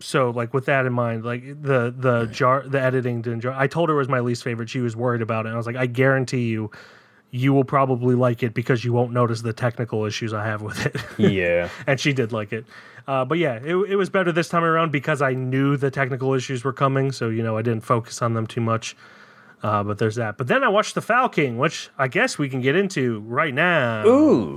so 0.00 0.30
like 0.30 0.54
with 0.54 0.64
that 0.66 0.86
in 0.86 0.92
mind, 0.94 1.24
like 1.24 1.42
the 1.60 1.92
the 1.96 2.26
jar 2.26 2.62
the 2.66 2.80
editing 2.80 3.20
didn't 3.20 3.40
jar. 3.40 3.52
I 3.54 3.66
told 3.66 3.88
her 3.90 3.94
it 3.96 3.98
was 3.98 4.08
my 4.08 4.20
least 4.20 4.42
favorite. 4.44 4.70
She 4.70 4.80
was 4.80 4.96
worried 4.96 5.20
about 5.20 5.44
it. 5.44 5.48
And 5.48 5.54
I 5.54 5.58
was 5.58 5.66
like, 5.66 5.76
I 5.76 5.84
guarantee 5.86 6.44
you, 6.48 6.70
you 7.34 7.52
will 7.52 7.64
probably 7.64 8.14
like 8.14 8.44
it 8.44 8.54
because 8.54 8.84
you 8.84 8.92
won't 8.92 9.10
notice 9.12 9.42
the 9.42 9.52
technical 9.52 10.04
issues 10.04 10.32
I 10.32 10.44
have 10.46 10.62
with 10.62 10.86
it. 10.86 10.94
Yeah. 11.18 11.68
and 11.84 11.98
she 11.98 12.12
did 12.12 12.30
like 12.30 12.52
it. 12.52 12.64
Uh, 13.08 13.24
but 13.24 13.38
yeah, 13.38 13.56
it, 13.56 13.74
it 13.74 13.96
was 13.96 14.08
better 14.08 14.30
this 14.30 14.48
time 14.48 14.62
around 14.62 14.92
because 14.92 15.20
I 15.20 15.32
knew 15.34 15.76
the 15.76 15.90
technical 15.90 16.32
issues 16.34 16.62
were 16.62 16.72
coming. 16.72 17.10
So, 17.10 17.30
you 17.30 17.42
know, 17.42 17.56
I 17.56 17.62
didn't 17.62 17.82
focus 17.82 18.22
on 18.22 18.34
them 18.34 18.46
too 18.46 18.60
much. 18.60 18.96
Uh, 19.64 19.82
but 19.82 19.98
there's 19.98 20.14
that. 20.14 20.38
But 20.38 20.46
then 20.46 20.62
I 20.62 20.68
watched 20.68 20.94
The 20.94 21.02
Foul 21.02 21.28
King, 21.28 21.58
which 21.58 21.90
I 21.98 22.06
guess 22.06 22.38
we 22.38 22.48
can 22.48 22.60
get 22.60 22.76
into 22.76 23.18
right 23.26 23.52
now. 23.52 24.06
Ooh. 24.06 24.56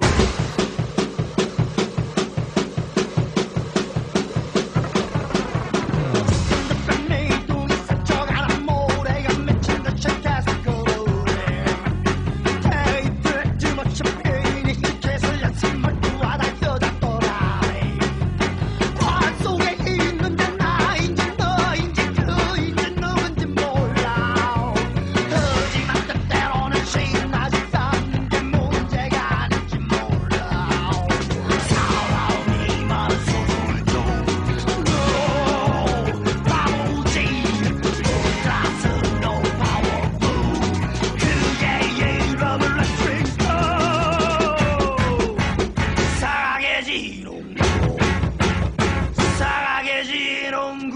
A 50.87 50.89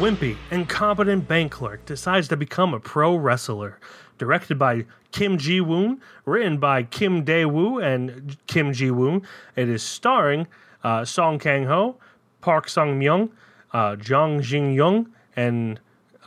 wimpy, 0.00 0.36
incompetent 0.50 1.28
bank 1.28 1.52
clerk 1.52 1.84
decides 1.84 2.28
to 2.28 2.36
become 2.36 2.72
a 2.72 2.80
pro 2.80 3.16
wrestler. 3.16 3.78
Directed 4.16 4.58
by 4.58 4.86
Kim 5.12 5.36
Ji 5.36 5.60
Woon, 5.60 6.00
written 6.24 6.58
by 6.58 6.84
Kim 6.84 7.22
Dae 7.24 7.44
Woo 7.44 7.78
and 7.78 8.36
Kim 8.46 8.72
Ji 8.72 8.90
Woon. 8.90 9.22
It 9.56 9.68
is 9.68 9.82
starring 9.82 10.46
uh, 10.82 11.04
Song 11.04 11.38
Kang 11.38 11.66
Ho, 11.66 11.96
Park 12.40 12.68
Sung 12.68 12.98
Myung, 12.98 13.30
uh, 13.72 13.96
Jung 14.02 14.40
Jin 14.40 14.72
Young, 14.72 15.12
and 15.36 15.80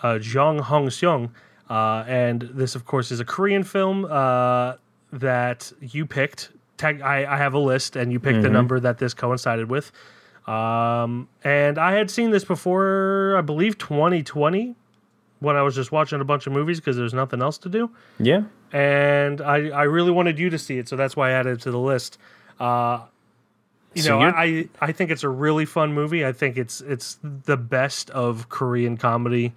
uh, 0.04 0.20
Jung 0.22 0.60
Hong 0.60 0.88
Seung. 0.88 1.32
Uh, 1.72 2.04
and 2.08 2.42
this, 2.54 2.76
of 2.76 2.84
course, 2.86 3.12
is 3.12 3.20
a 3.22 3.26
Korean 3.26 3.64
film 3.64 4.04
uh, 4.06 4.74
that 5.14 5.72
you 5.80 6.06
picked. 6.06 6.52
Tag- 6.78 7.02
I, 7.02 7.34
I 7.34 7.38
have 7.38 7.54
a 7.54 7.60
list, 7.60 7.96
and 7.96 8.12
you 8.12 8.20
picked 8.20 8.42
the 8.42 8.50
number 8.50 8.80
that 8.82 8.98
this 8.98 9.14
coincided 9.14 9.70
with. 9.70 9.92
Um, 10.48 11.30
and 11.44 11.78
I 11.78 11.94
had 11.94 12.12
seen 12.12 12.32
this 12.32 12.44
before, 12.44 13.36
I 13.38 13.42
believe 13.42 13.78
2020, 13.78 14.76
when 15.40 15.56
I 15.56 15.62
was 15.62 15.74
just 15.76 15.92
watching 15.92 16.20
a 16.20 16.26
bunch 16.26 16.46
of 16.48 16.54
movies 16.54 16.80
because 16.80 16.98
there's 16.98 17.14
nothing 17.14 17.42
else 17.42 17.58
to 17.60 17.70
do. 17.70 17.90
Yeah. 18.20 18.44
And 18.74 19.40
I, 19.42 19.70
I 19.70 19.84
really 19.84 20.12
wanted 20.12 20.40
you 20.40 20.50
to 20.50 20.58
see 20.58 20.78
it, 20.78 20.90
so 20.90 20.96
that's 20.98 21.16
why 21.16 21.30
I 21.30 21.32
added 21.34 21.60
it 21.60 21.62
to 21.62 21.72
the 21.72 21.80
list. 21.80 22.18
Uh, 22.60 23.02
you 23.94 24.02
So 24.02 24.20
know, 24.20 24.26
I, 24.26 24.44
I 24.44 24.70
I 24.82 24.92
think 24.94 25.12
it's 25.12 25.24
a 25.24 25.30
really 25.30 25.66
fun 25.66 25.94
movie. 25.94 26.26
I 26.26 26.32
think 26.32 26.58
it's 26.58 26.80
it's 26.82 27.18
the 27.24 27.58
best 27.58 28.10
of 28.12 28.48
Korean 28.50 28.96
comedy 28.98 29.54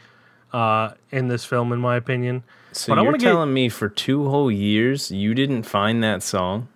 uh, 0.55 0.95
in 1.11 1.29
this 1.29 1.45
film, 1.45 1.73
in 1.73 1.81
my 1.81 1.97
opinion. 1.97 2.43
So 2.73 2.93
But 2.95 2.99
I 3.01 3.03
you're 3.03 3.13
get- 3.13 3.21
telling 3.33 3.53
me 3.53 3.69
for 3.69 3.89
two 3.89 4.29
whole 4.29 4.51
years 4.51 5.11
you 5.11 5.35
didn't 5.35 5.65
find 5.65 6.03
that 6.03 6.23
song? 6.23 6.69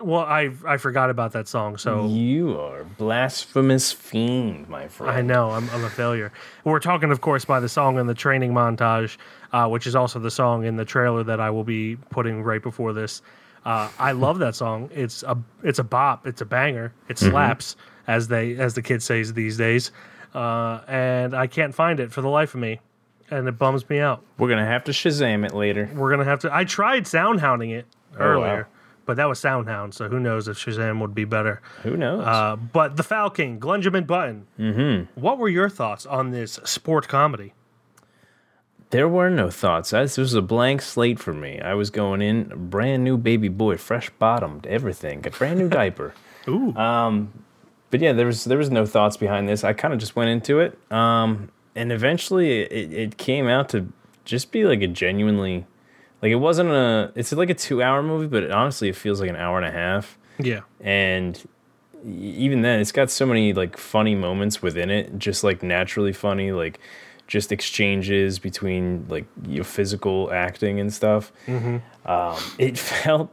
Well, 0.00 0.20
I 0.20 0.50
I 0.66 0.76
forgot 0.76 1.08
about 1.08 1.32
that 1.32 1.48
song, 1.48 1.78
so 1.78 2.06
You 2.08 2.58
are 2.60 2.84
blasphemous 2.84 3.92
fiend, 3.92 4.68
my 4.68 4.88
friend. 4.88 5.16
I 5.16 5.22
know 5.22 5.50
I'm, 5.52 5.70
I'm 5.70 5.84
a 5.84 5.88
failure. 5.88 6.32
We're 6.64 6.80
talking, 6.80 7.10
of 7.10 7.20
course, 7.20 7.44
by 7.44 7.60
the 7.60 7.68
song 7.68 7.98
in 7.98 8.06
the 8.06 8.14
training 8.14 8.52
montage, 8.52 9.16
uh, 9.52 9.66
which 9.68 9.86
is 9.86 9.94
also 9.94 10.18
the 10.18 10.30
song 10.32 10.64
in 10.64 10.76
the 10.76 10.84
trailer 10.84 11.22
that 11.24 11.40
I 11.40 11.48
will 11.50 11.64
be 11.64 11.96
putting 12.10 12.42
right 12.42 12.62
before 12.62 12.92
this. 12.92 13.22
Uh, 13.64 13.88
I 13.98 14.12
love 14.12 14.40
that 14.40 14.54
song. 14.56 14.90
It's 14.92 15.22
a 15.22 15.38
it's 15.62 15.78
a 15.78 15.84
bop. 15.84 16.26
It's 16.26 16.40
a 16.42 16.44
banger. 16.44 16.92
It 17.08 17.16
slaps, 17.18 17.76
as 18.06 18.28
they 18.28 18.56
as 18.56 18.74
the 18.74 18.82
kids 18.82 19.04
say 19.04 19.22
these 19.22 19.56
days. 19.56 19.90
Uh, 20.34 20.80
and 20.88 21.34
I 21.34 21.46
can't 21.46 21.74
find 21.74 22.00
it 22.00 22.12
for 22.12 22.20
the 22.22 22.28
life 22.28 22.54
of 22.54 22.60
me, 22.60 22.80
and 23.30 23.46
it 23.46 23.58
bums 23.58 23.88
me 23.88 24.00
out. 24.00 24.22
We're 24.38 24.48
gonna 24.48 24.66
have 24.66 24.84
to 24.84 24.92
Shazam 24.92 25.46
it 25.46 25.54
later. 25.54 25.88
We're 25.94 26.10
gonna 26.10 26.24
have 26.24 26.40
to. 26.40 26.54
I 26.54 26.64
tried 26.64 27.06
sound 27.06 27.40
hounding 27.40 27.70
it 27.70 27.86
Oh, 28.16 28.18
wow. 28.18 28.24
earlier, 28.26 28.68
but 29.06 29.16
that 29.16 29.28
was 29.28 29.38
soundhound. 29.40 29.94
So 29.94 30.08
who 30.08 30.18
knows 30.18 30.48
if 30.48 30.56
Shazam 30.56 31.00
would 31.00 31.14
be 31.14 31.24
better. 31.24 31.62
Who 31.84 31.96
knows? 31.96 32.24
Uh, 32.26 32.56
but 32.56 32.96
the 32.96 33.02
Foul 33.04 33.30
King, 33.30 33.60
Glenjamin 33.60 34.06
Button. 34.06 34.46
Mm-hmm. 34.58 35.20
What 35.20 35.38
were 35.38 35.48
your 35.48 35.68
thoughts 35.68 36.04
on 36.06 36.30
this 36.32 36.58
sport 36.64 37.06
comedy? 37.08 37.54
there 38.90 39.08
were 39.08 39.28
no 39.30 39.50
thoughts. 39.50 39.90
This 39.90 40.16
was 40.18 40.34
a 40.34 40.42
blank 40.42 40.80
slate 40.80 41.18
for 41.18 41.34
me. 41.34 41.60
I 41.60 41.74
was 41.74 41.90
going 41.90 42.22
in, 42.22 42.68
brand 42.70 43.02
new 43.02 43.16
baby 43.16 43.48
boy, 43.48 43.76
fresh 43.76 44.08
bottomed, 44.20 44.68
everything, 44.68 45.26
a 45.26 45.30
brand 45.30 45.58
new 45.58 45.68
diaper. 45.80 46.14
Ooh, 46.46 46.72
but 47.94 48.00
yeah, 48.00 48.12
there 48.12 48.26
was 48.26 48.42
there 48.42 48.58
was 48.58 48.72
no 48.72 48.84
thoughts 48.86 49.16
behind 49.16 49.48
this. 49.48 49.62
I 49.62 49.72
kind 49.72 49.94
of 49.94 50.00
just 50.00 50.16
went 50.16 50.28
into 50.28 50.58
it, 50.58 50.76
um, 50.90 51.48
and 51.76 51.92
eventually 51.92 52.62
it, 52.62 52.92
it 52.92 53.18
came 53.18 53.46
out 53.46 53.68
to 53.68 53.86
just 54.24 54.50
be 54.50 54.64
like 54.64 54.82
a 54.82 54.88
genuinely, 54.88 55.64
like 56.20 56.32
it 56.32 56.40
wasn't 56.40 56.70
a. 56.70 57.12
It's 57.14 57.30
like 57.30 57.50
a 57.50 57.54
two 57.54 57.84
hour 57.84 58.02
movie, 58.02 58.26
but 58.26 58.42
it, 58.42 58.50
honestly, 58.50 58.88
it 58.88 58.96
feels 58.96 59.20
like 59.20 59.30
an 59.30 59.36
hour 59.36 59.58
and 59.58 59.64
a 59.64 59.70
half. 59.70 60.18
yeah, 60.40 60.62
And 60.80 61.40
even 62.04 62.62
then, 62.62 62.80
it's 62.80 62.90
got 62.90 63.12
so 63.12 63.26
many 63.26 63.52
like 63.52 63.76
funny 63.76 64.16
moments 64.16 64.60
within 64.60 64.90
it, 64.90 65.16
just 65.16 65.44
like 65.44 65.62
naturally 65.62 66.12
funny, 66.12 66.50
like 66.50 66.80
just 67.28 67.52
exchanges 67.52 68.40
between 68.40 69.06
like 69.08 69.26
your 69.46 69.62
physical 69.62 70.32
acting 70.32 70.80
and 70.80 70.92
stuff. 70.92 71.30
Um, 71.46 72.42
it 72.58 72.76
felt 72.90 73.30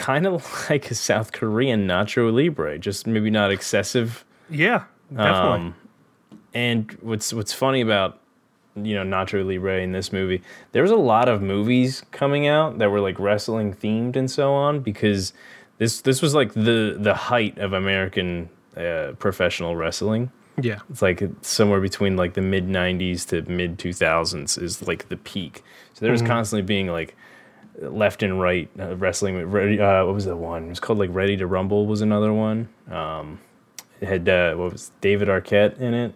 kind 0.00 0.26
of 0.26 0.46
like 0.70 0.90
a 0.90 0.94
South 0.94 1.32
Korean 1.32 1.86
Nacho 1.86 2.32
Libre, 2.32 2.78
just 2.78 3.06
maybe 3.06 3.30
not 3.30 3.50
excessive. 3.52 4.24
yeah, 4.48 4.84
definitely. 5.14 5.66
Um, 5.68 5.74
and 6.54 6.92
what's 7.00 7.32
what's 7.32 7.52
funny 7.52 7.80
about 7.80 8.18
you 8.76 8.94
know 8.94 9.04
Nacho 9.04 9.46
Libre 9.46 9.80
in 9.80 9.92
this 9.92 10.12
movie, 10.12 10.42
there 10.72 10.82
was 10.82 10.90
a 10.90 10.96
lot 10.96 11.28
of 11.28 11.42
movies 11.42 12.02
coming 12.10 12.46
out 12.48 12.78
that 12.78 12.90
were 12.90 13.00
like 13.00 13.18
wrestling 13.18 13.74
themed 13.74 14.16
and 14.16 14.30
so 14.30 14.52
on 14.52 14.80
because 14.80 15.32
this 15.78 16.00
this 16.00 16.22
was 16.22 16.34
like 16.34 16.54
the 16.54 16.96
the 16.98 17.14
height 17.14 17.58
of 17.58 17.72
American 17.72 18.48
uh, 18.76 19.12
professional 19.18 19.76
wrestling. 19.76 20.30
yeah, 20.60 20.80
It's 20.90 21.02
like 21.02 21.22
somewhere 21.42 21.80
between 21.80 22.16
like 22.16 22.34
the 22.34 22.42
mid 22.42 22.66
'90s 22.68 23.28
to 23.28 23.42
mid 23.50 23.78
2000s 23.78 24.60
is 24.60 24.82
like 24.86 25.08
the 25.08 25.16
peak. 25.16 25.62
So 25.94 26.04
there 26.04 26.12
was 26.12 26.22
constantly 26.22 26.62
being 26.62 26.88
like 26.88 27.16
left 27.80 28.22
and 28.22 28.40
right 28.40 28.68
uh, 28.78 28.96
wrestling. 28.96 29.42
Ready, 29.50 29.80
uh, 29.80 30.04
what 30.04 30.14
was 30.14 30.24
the 30.26 30.36
one? 30.36 30.66
It 30.66 30.68
was 30.68 30.80
called 30.80 30.98
like 30.98 31.10
Ready 31.12 31.36
to 31.38 31.46
Rumble 31.46 31.86
was 31.86 32.00
another 32.00 32.32
one. 32.32 32.68
Um, 32.90 33.40
it 34.00 34.08
had 34.08 34.28
uh, 34.28 34.54
what 34.54 34.72
was 34.72 34.92
David 35.00 35.28
Arquette 35.28 35.78
in 35.80 35.94
it. 35.94 36.14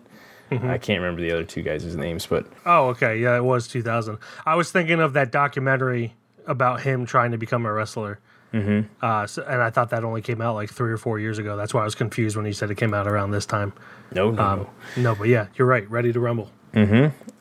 I 0.53 0.79
can't 0.79 1.01
remember 1.01 1.21
the 1.21 1.33
other 1.33 1.43
two 1.43 1.63
guys' 1.63 1.97
names, 1.97 2.27
but 2.27 2.47
Oh, 2.65 2.89
okay, 2.91 3.19
yeah, 3.19 3.35
it 3.37 3.43
was 3.43 3.67
2000. 3.67 4.19
I 4.47 4.55
was 4.55 4.71
thinking 4.71 5.01
of 5.01 5.15
that 5.15 5.33
documentary 5.33 6.15
about 6.47 6.83
him 6.83 7.07
trying 7.07 7.33
to 7.33 7.39
become 7.39 7.67
a 7.67 7.73
wrestler. 7.73 8.21
Mm-hmm. 8.53 8.87
Uh, 9.05 9.27
so, 9.27 9.43
and 9.49 9.61
I 9.61 9.71
thought 9.71 9.91
that 9.91 10.05
only 10.05 10.23
came 10.23 10.41
out 10.41 10.55
like 10.55 10.71
three 10.71 10.93
or 10.93 10.97
four 10.97 11.19
years 11.19 11.39
ago. 11.39 11.57
That's 11.57 11.75
why 11.75 11.81
I 11.81 11.85
was 11.85 11.97
confused 11.97 12.37
when 12.37 12.45
he 12.47 12.53
said 12.53 12.71
it 12.71 12.77
came 12.77 12.95
out 12.95 13.09
around 13.09 13.33
this 13.33 13.47
time. 13.47 13.73
no, 14.13 14.31
no, 14.31 14.43
Um, 14.43 14.67
no. 14.97 15.17
but 15.17 15.27
yeah, 15.27 15.47
you're 15.57 15.67
right. 15.67 15.91
Ready 15.91 16.13
to 16.13 16.21
rumble. 16.21 16.49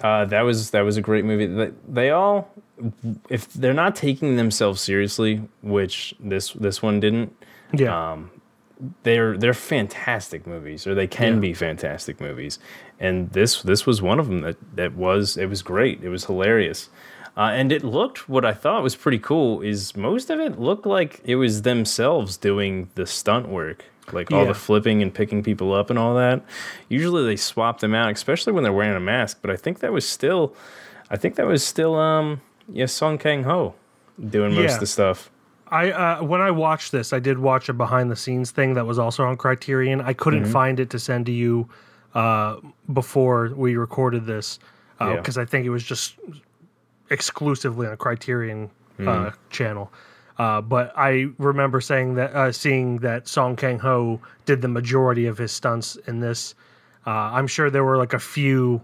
Uh, 0.01 0.25
that 0.25 0.41
was 0.41 0.71
that 0.71 0.81
was 0.81 0.97
a 0.97 1.01
great 1.01 1.23
movie. 1.25 1.45
They, 1.45 1.71
they 1.87 2.09
all, 2.09 2.51
if 3.29 3.51
they're 3.53 3.73
not 3.73 3.95
taking 3.95 4.35
themselves 4.35 4.81
seriously, 4.81 5.41
which 5.61 6.15
this 6.19 6.51
this 6.53 6.81
one 6.81 6.99
didn't, 6.99 7.35
Yeah, 7.71 8.11
Um, 8.11 8.29
they're 9.03 9.37
they're 9.37 9.53
fantastic 9.53 10.45
movies, 10.45 10.85
or 10.87 10.93
they 10.95 11.07
can 11.07 11.35
Yeah. 11.35 11.39
be 11.39 11.53
fantastic 11.53 12.19
movies. 12.19 12.59
And 12.99 13.31
this 13.31 13.61
this 13.61 13.85
was 13.85 14.01
one 14.01 14.19
of 14.19 14.27
them 14.27 14.41
that 14.41 14.57
that 14.75 14.95
was 14.95 15.37
it 15.37 15.47
was 15.47 15.61
great. 15.61 16.03
It 16.03 16.09
was 16.09 16.25
hilarious. 16.25 16.89
Uh, 17.35 17.49
and 17.51 17.71
it 17.71 17.83
looked 17.83 18.29
what 18.29 18.45
I 18.45 18.53
thought 18.53 18.83
was 18.83 18.95
pretty 18.95 19.17
cool 19.17 19.61
is 19.61 19.95
most 19.95 20.29
of 20.29 20.39
it 20.39 20.59
looked 20.59 20.85
like 20.85 21.19
it 21.23 21.35
was 21.35 21.63
themselves 21.63 22.37
doing 22.37 22.89
the 22.93 23.07
stunt 23.07 23.47
work, 23.49 23.85
like 24.11 24.31
all 24.31 24.45
the 24.45 24.53
flipping 24.53 25.01
and 25.01 25.11
picking 25.11 25.41
people 25.41 25.73
up 25.73 25.89
and 25.89 25.97
all 25.97 26.13
that. 26.15 26.43
Usually 26.89 27.25
they 27.25 27.35
swap 27.35 27.79
them 27.79 27.95
out, 27.95 28.11
especially 28.11 28.53
when 28.53 28.63
they're 28.63 28.71
wearing 28.71 28.95
a 28.95 28.99
mask. 28.99 29.39
But 29.41 29.49
I 29.49 29.55
think 29.55 29.79
that 29.79 29.91
was 29.91 30.07
still, 30.07 30.53
I 31.09 31.17
think 31.17 31.33
that 31.37 31.47
was 31.47 31.63
still 31.65 31.95
um 31.95 32.41
yeah 32.71 32.85
Song 32.85 33.17
Kang 33.17 33.43
Ho 33.43 33.75
doing 34.29 34.53
most 34.53 34.63
Yeah. 34.63 34.73
of 34.75 34.79
the 34.79 34.87
stuff. 34.87 35.29
I 35.69 35.91
uh, 35.91 36.23
when 36.23 36.41
I 36.41 36.51
watched 36.51 36.91
this, 36.91 37.13
I 37.13 37.19
did 37.19 37.39
watch 37.39 37.67
a 37.69 37.73
behind 37.73 38.11
the 38.11 38.15
scenes 38.15 38.51
thing 38.51 38.75
that 38.75 38.85
was 38.85 38.99
also 38.99 39.23
on 39.25 39.37
Criterion. 39.37 40.01
I 40.01 40.13
couldn't 40.13 40.45
find 40.45 40.79
it 40.79 40.89
to 40.91 40.99
send 40.99 41.25
to 41.25 41.31
you 41.31 41.67
uh, 42.13 42.57
before 42.91 43.51
we 43.55 43.75
recorded 43.75 44.25
this 44.25 44.59
Yeah. 45.01 45.15
because 45.15 45.37
I 45.37 45.45
think 45.45 45.65
it 45.65 45.71
was 45.71 45.83
just 45.83 46.15
exclusively 47.09 47.87
on 47.87 47.97
Criterion 47.97 48.69
uh, 49.05 49.31
channel. 49.49 49.91
Uh, 50.37 50.61
but 50.61 50.91
I 50.97 51.27
remember 51.37 51.79
saying 51.81 52.15
that 52.15 52.33
uh, 52.33 52.51
seeing 52.51 52.97
that 52.99 53.27
Song 53.27 53.55
Kang 53.55 53.79
Ho 53.79 54.19
did 54.45 54.61
the 54.61 54.67
majority 54.67 55.25
of 55.27 55.37
his 55.37 55.51
stunts 55.51 55.95
in 56.07 56.19
this. 56.19 56.55
Uh, 57.05 57.11
I'm 57.11 57.47
sure 57.47 57.69
there 57.69 57.83
were 57.83 57.97
like 57.97 58.13
a 58.13 58.19
few 58.19 58.81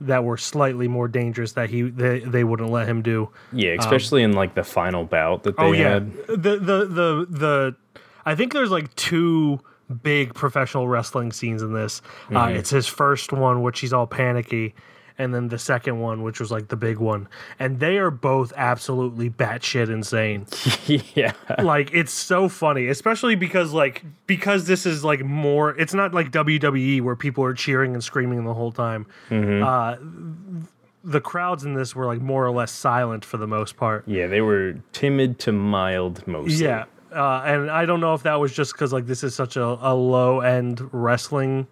that 0.00 0.22
were 0.24 0.36
slightly 0.36 0.86
more 0.88 1.08
dangerous 1.08 1.52
that 1.52 1.70
he 1.70 1.82
they, 1.82 2.20
they 2.20 2.44
wouldn't 2.44 2.70
let 2.70 2.88
him 2.88 3.02
do. 3.02 3.30
Yeah, 3.52 3.74
especially 3.78 4.22
in 4.22 4.32
like 4.32 4.54
the 4.54 4.62
final 4.64 5.04
bout 5.04 5.42
that 5.44 5.56
they 5.56 5.62
Um, 5.62 5.68
Oh 5.68 5.72
yeah, 5.72 5.88
had. 5.94 6.12
the 6.28 6.56
the 6.58 6.86
the 6.86 7.26
the. 7.30 7.76
I 8.24 8.34
think 8.34 8.52
there's 8.52 8.70
like 8.70 8.94
two 8.94 9.60
big 10.02 10.34
professional 10.34 10.86
wrestling 10.86 11.32
scenes 11.32 11.62
in 11.62 11.72
this. 11.72 12.02
Uh, 12.30 12.34
Mm-hmm. 12.46 12.56
it's 12.56 12.70
his 12.70 12.86
first 12.86 13.32
one, 13.32 13.62
which 13.62 13.80
he's 13.80 13.92
all 13.92 14.06
panicky, 14.06 14.74
and 15.18 15.34
then 15.34 15.48
the 15.48 15.58
second 15.58 15.98
one, 15.98 16.22
which 16.22 16.38
was 16.38 16.50
like 16.50 16.68
the 16.68 16.76
big 16.76 16.98
one, 16.98 17.28
and 17.58 17.80
they 17.80 17.98
are 17.98 18.10
both 18.10 18.52
absolutely 18.56 19.28
batshit 19.28 19.90
insane. 19.90 20.46
yeah. 21.14 21.32
like 21.62 21.90
it's 21.92 22.12
so 22.12 22.48
funny, 22.48 22.86
especially 22.86 23.34
because 23.34 23.72
like 23.72 24.04
because 24.26 24.66
this 24.66 24.86
is 24.86 25.04
like 25.04 25.24
more. 25.24 25.76
It's 25.78 25.94
not 25.94 26.14
like 26.14 26.30
WWE 26.30 27.02
where 27.02 27.16
people 27.16 27.44
are 27.44 27.54
cheering 27.54 27.94
and 27.94 28.02
screaming 28.02 28.44
the 28.44 28.54
whole 28.54 28.72
time. 28.72 29.06
Mm-hmm. 29.30 29.62
Uh, 29.62 30.68
the 31.04 31.20
crowds 31.20 31.64
in 31.64 31.74
this 31.74 31.96
were 31.96 32.06
like 32.06 32.20
more 32.20 32.46
or 32.46 32.50
less 32.50 32.70
silent 32.70 33.24
for 33.24 33.38
the 33.38 33.46
most 33.46 33.76
part. 33.76 34.06
Yeah, 34.06 34.28
they 34.28 34.40
were 34.40 34.74
timid 34.92 35.38
to 35.40 35.52
mild 35.52 36.26
mostly. 36.26 36.64
Yeah, 36.64 36.84
uh, 37.12 37.42
and 37.44 37.70
I 37.70 37.86
don't 37.86 38.00
know 38.00 38.14
if 38.14 38.22
that 38.22 38.34
was 38.34 38.52
just 38.52 38.72
because 38.72 38.92
like 38.92 39.06
this 39.06 39.24
is 39.24 39.34
such 39.34 39.56
a, 39.56 39.64
a 39.64 39.94
low 39.94 40.40
end 40.40 40.88
wrestling 40.92 41.66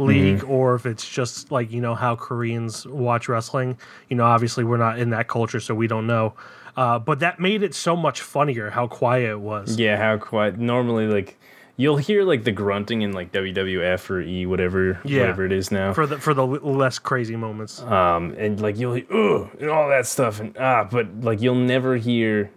league, 0.00 0.42
or 0.44 0.74
if 0.74 0.86
it's 0.86 1.08
just 1.08 1.50
like 1.52 1.70
you 1.70 1.80
know 1.80 1.94
how 1.94 2.16
Koreans 2.16 2.86
watch 2.86 3.28
wrestling. 3.28 3.78
You 4.08 4.16
know, 4.16 4.24
obviously 4.24 4.64
we're 4.64 4.76
not 4.78 4.98
in 4.98 5.10
that 5.10 5.28
culture, 5.28 5.60
so 5.60 5.74
we 5.74 5.86
don't 5.86 6.06
know. 6.06 6.34
Uh, 6.76 6.98
but 6.98 7.18
that 7.20 7.38
made 7.40 7.62
it 7.62 7.74
so 7.74 7.94
much 7.96 8.20
funnier 8.22 8.70
how 8.70 8.86
quiet 8.86 9.30
it 9.30 9.40
was. 9.40 9.76
Yeah, 9.78 9.96
how 9.96 10.16
quiet. 10.18 10.58
Normally, 10.58 11.06
like 11.06 11.36
You'll 11.76 11.96
hear 11.96 12.24
like 12.24 12.44
the 12.44 12.52
grunting 12.52 13.00
in 13.00 13.12
like 13.12 13.32
WWF 13.32 14.10
or 14.10 14.20
E 14.20 14.44
whatever 14.44 15.00
Yeah. 15.02 15.20
whatever 15.20 15.46
it 15.46 15.52
is 15.52 15.70
now. 15.70 15.94
for 15.94 16.06
the 16.06 16.18
for 16.18 16.34
the 16.34 16.44
less 16.44 16.98
crazy 16.98 17.36
moments. 17.36 17.80
um, 17.80 18.34
and 18.36 18.60
like 18.60 18.76
you'll 18.78 18.92
hear 18.94 19.06
ugh 19.10 19.48
and 19.58 19.70
all 19.70 19.88
that 19.88 20.06
stuff 20.06 20.40
and 20.40 20.54
ah, 20.58 20.84
but 20.84 21.06
like 21.22 21.40
you'll 21.40 21.54
never 21.54 21.96
hear 21.96 22.50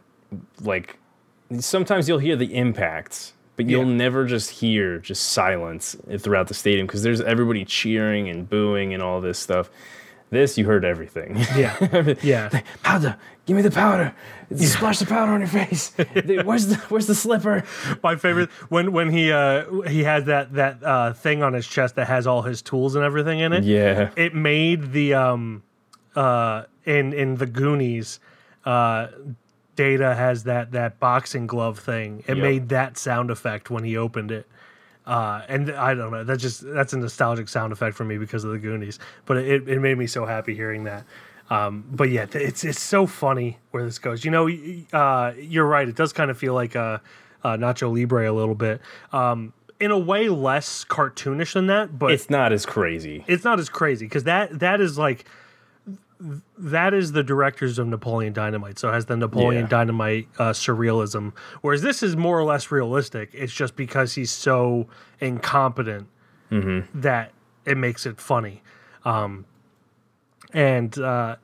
like 0.60 0.98
sometimes 1.60 2.10
you'll 2.10 2.20
hear 2.20 2.36
the 2.36 2.54
impacts, 2.54 3.32
but 3.56 3.68
you'll 3.70 3.86
Yeah. 3.86 3.94
never 3.96 4.26
just 4.26 4.50
hear 4.50 4.98
just 5.00 5.24
silence 5.32 5.96
throughout 6.20 6.48
the 6.48 6.54
stadium 6.54 6.88
because 6.88 7.04
there's 7.04 7.22
everybody 7.22 7.66
cheering 7.66 8.30
and 8.30 8.50
booing 8.50 8.94
and 8.94 9.02
all 9.04 9.22
this 9.22 9.38
stuff. 9.40 9.70
This 10.30 10.58
you 10.58 10.66
heard 10.66 10.84
everything. 10.84 11.38
Yeah, 11.56 12.16
yeah. 12.24 12.62
powder, 12.84 13.18
give 13.46 13.56
me 13.56 13.62
the 13.62 13.70
powder. 13.70 14.16
Splash 14.56 14.98
the 14.98 15.06
powder 15.06 15.32
on 15.32 15.42
your 15.42 15.48
face. 15.48 15.92
where's 16.44 16.68
the 16.68 16.76
Where's 16.90 17.06
the 17.06 17.14
slipper? 17.14 17.64
My 18.02 18.16
favorite 18.16 18.50
when 18.70 18.92
when 18.94 19.12
he 19.12 19.32
uh 19.32 19.82
he 19.84 20.04
has 20.06 20.26
that 20.26 20.54
that 20.54 20.84
uh 20.84 21.14
thing 21.14 21.44
on 21.44 21.54
his 21.54 21.68
chest 21.68 21.96
that 21.98 22.08
has 22.08 22.26
all 22.26 22.42
his 22.42 22.64
tools 22.64 22.96
and 22.96 23.06
everything 23.06 23.40
in 23.42 23.54
it. 23.54 23.64
Yeah, 23.64 24.10
It 24.16 24.34
made 24.34 24.92
the 24.92 25.14
um 25.14 25.62
uh 26.16 26.64
in 26.86 27.14
in 27.14 27.36
the 27.36 27.46
Goonies 27.46 28.20
uh 28.66 29.08
Data 29.76 30.14
has 30.16 30.44
that 30.44 30.72
that 30.72 31.00
boxing 31.00 31.48
glove 31.48 31.80
thing. 31.80 32.24
It 32.28 32.38
Yep. 32.38 32.44
made 32.44 32.70
that 32.70 32.98
sound 32.98 33.32
effect 33.32 33.70
when 33.70 33.84
he 33.84 33.98
opened 33.98 34.32
it. 34.32 34.48
Uh, 35.06 35.42
and 35.50 35.70
I 35.72 35.94
don't 35.96 36.12
know. 36.12 36.24
That 36.24 36.38
just 36.38 36.62
that's 36.66 36.94
a 36.94 36.98
nostalgic 36.98 37.50
sound 37.50 37.74
effect 37.74 37.96
for 37.98 38.06
me 38.06 38.18
because 38.18 38.44
of 38.44 38.52
the 38.52 38.60
Goonies. 38.60 39.00
But 39.26 39.38
it, 39.38 39.68
it 39.68 39.80
made 39.80 39.98
me 39.98 40.08
so 40.08 40.26
happy 40.26 40.56
hearing 40.56 40.86
that. 40.86 41.04
Um, 41.50 41.84
but 41.92 42.10
yeah, 42.10 42.26
it's 42.34 42.64
it's 42.64 42.80
so 42.82 43.06
funny 43.06 43.58
where 43.72 43.84
this 43.84 44.00
goes. 44.00 44.24
You 44.24 44.32
know, 44.32 44.48
uh, 44.94 45.34
you're 45.38 45.66
right. 45.66 45.88
It 45.90 45.96
does 45.96 46.14
kind 46.14 46.32
of 46.32 46.38
feel 46.38 46.54
like 46.54 46.76
uh, 46.76 47.00
uh, 47.44 47.58
Nacho 47.58 47.94
Libre 47.94 48.32
a 48.32 48.34
little 48.34 48.56
bit. 48.56 48.80
Um, 49.12 49.52
in 49.80 49.92
a 49.92 50.00
way, 50.00 50.30
less 50.30 50.86
cartoonish 50.86 51.54
than 51.54 51.68
that, 51.68 52.00
but 52.00 52.12
it's 52.14 52.30
not 52.30 52.54
as 52.54 52.66
crazy. 52.66 53.26
it's 53.28 53.44
not 53.44 53.60
as 53.60 53.68
crazy 53.68 54.06
because 54.06 54.24
that 54.24 54.60
that 54.60 54.80
is 54.80 54.98
like 54.98 55.26
that 56.58 56.94
is 56.94 57.12
the 57.12 57.24
directors 57.24 57.78
of 57.80 57.88
Napoleon 57.88 58.34
Dynamite. 58.34 58.80
So 58.80 58.90
it 58.90 58.94
has 58.94 59.06
the 59.08 59.18
Napoleon 59.18 59.64
Yeah. 59.64 59.68
Dynamite 59.70 60.28
uh, 60.40 60.52
surrealism, 60.52 61.34
whereas 61.62 61.82
this 61.82 62.02
is 62.04 62.16
more 62.16 62.40
or 62.40 62.44
less 62.44 62.72
realistic. 62.72 63.30
It's 63.34 63.54
just 63.54 63.76
because 63.76 64.14
he's 64.14 64.32
so 64.32 64.88
incompetent 65.20 66.08
that 66.94 67.32
it 67.66 67.78
makes 67.78 68.06
it 68.06 68.22
funny. 68.22 68.62
Um, 69.06 69.46
and 70.54 70.96
uh, 71.00 71.38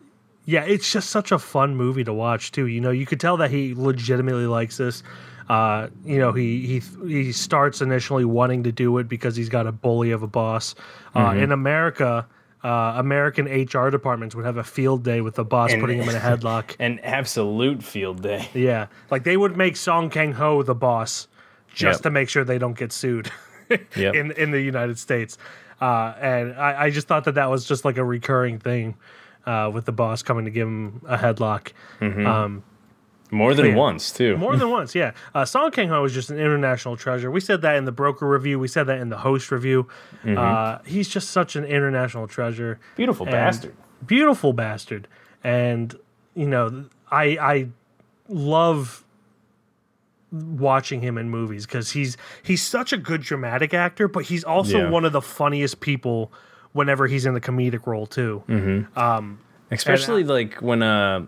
yeah, 0.45 0.63
it's 0.63 0.91
just 0.91 1.09
such 1.09 1.31
a 1.31 1.39
fun 1.39 1.75
movie 1.75 2.03
to 2.03 2.13
watch 2.13 2.51
too. 2.51 2.67
You 2.67 2.79
know, 2.79 2.91
you 2.91 3.05
could 3.07 3.19
tell 3.19 3.37
that 3.37 3.49
he 3.51 3.73
legitimately 3.73 4.45
likes 4.45 4.77
this. 4.77 5.01
Uh, 5.49 5.87
you 6.05 6.19
know, 6.19 6.31
he 6.31 6.67
he 6.67 7.07
he 7.07 7.31
starts 7.31 7.81
initially 7.81 8.23
wanting 8.23 8.61
to 8.63 8.71
do 8.71 8.95
it 8.99 9.07
because 9.09 9.35
he's 9.35 9.49
got 9.49 9.65
a 9.65 9.71
bully 9.71 10.11
of 10.11 10.21
a 10.21 10.27
boss. 10.27 10.75
Uh, 11.15 11.33
In 11.35 11.51
America, 11.51 12.27
uh, 12.63 12.93
American 12.97 13.45
HR 13.45 13.89
departments 13.89 14.35
would 14.35 14.45
have 14.45 14.57
a 14.57 14.63
field 14.63 15.03
day 15.03 15.21
with 15.21 15.35
the 15.35 15.45
boss 15.45 15.71
And- 15.71 15.81
putting 15.81 16.01
him 16.01 16.09
in 16.09 16.15
a 16.15 16.19
headlock. 16.19 16.75
An 16.79 16.99
absolute 16.99 17.83
field 17.83 18.21
day. 18.21 18.49
yeah, 18.53 18.87
like 19.11 19.23
they 19.23 19.37
would 19.37 19.55
make 19.57 19.75
Song 19.77 20.09
Kang 20.09 20.33
Ho 20.33 20.61
the 20.63 20.75
boss 20.75 21.27
just 21.73 21.99
Yep. 21.99 22.03
to 22.03 22.09
make 22.09 22.29
sure 22.29 22.43
they 22.43 22.57
don't 22.57 22.77
get 22.77 22.91
sued 22.91 23.31
Yep. 23.95 24.15
in 24.15 24.31
in 24.31 24.51
the 24.51 24.59
United 24.61 24.97
States. 24.99 25.37
Uh, 25.79 26.13
and 26.19 26.53
I, 26.55 26.85
I 26.85 26.89
just 26.89 27.07
thought 27.07 27.23
that 27.25 27.35
that 27.35 27.49
was 27.49 27.63
just 27.65 27.85
like 27.85 27.97
a 27.97 28.03
recurring 28.03 28.59
thing 28.59 28.95
uh, 29.45 29.71
with 29.73 29.85
the 29.85 29.93
boss 29.93 30.21
coming 30.23 30.43
to 30.45 30.51
give 30.51 30.67
him 30.67 31.01
a 31.07 31.15
headlock. 31.17 31.71
Um, 32.01 32.63
More 33.31 33.53
than 33.53 33.67
Yeah. 33.67 33.75
once 33.75 34.11
too. 34.11 34.37
more 34.37 34.55
than 34.57 34.69
once, 34.69 34.95
yeah. 34.95 35.11
Uh, 35.35 35.45
Song 35.45 35.69
Kang 35.71 35.89
Ho 35.89 36.03
is 36.03 36.13
just 36.13 36.29
an 36.31 36.39
international 36.39 36.97
treasure. 36.97 37.29
We 37.29 37.39
said 37.39 37.61
that 37.61 37.75
in 37.75 37.85
the 37.85 37.91
broker 37.91 38.27
review. 38.27 38.57
We 38.59 38.67
said 38.67 38.85
that 38.87 38.99
in 38.99 39.09
the 39.09 39.17
host 39.17 39.51
review. 39.51 39.87
Uh, 40.27 40.79
he's 40.85 41.07
just 41.09 41.29
such 41.29 41.55
an 41.55 41.63
international 41.63 42.27
treasure. 42.27 42.79
Beautiful 42.95 43.25
bastard. 43.27 43.75
Beautiful 44.05 44.53
bastard. 44.53 45.07
And, 45.43 45.95
you 46.33 46.47
know, 46.47 46.85
I, 47.11 47.23
I 47.39 47.67
love 48.27 49.03
watching 50.31 51.01
him 51.01 51.17
in 51.17 51.29
movies 51.29 51.65
because 51.65 51.91
he's 51.91 52.15
he's 52.43 52.61
such 52.61 52.93
a 52.93 52.97
good 52.97 53.21
dramatic 53.21 53.73
actor, 53.73 54.07
but 54.07 54.25
he's 54.25 54.43
also 54.43 54.77
Yeah. 54.79 54.89
one 54.89 55.03
of 55.05 55.11
the 55.11 55.21
funniest 55.21 55.79
people 55.79 56.31
whenever 56.73 57.07
he's 57.07 57.25
in 57.25 57.33
the 57.33 57.41
comedic 57.41 57.87
role 57.87 58.05
too. 58.05 58.43
Especially 59.71 60.23
like 60.23 60.55
when 60.61 60.81
uh 60.83 61.25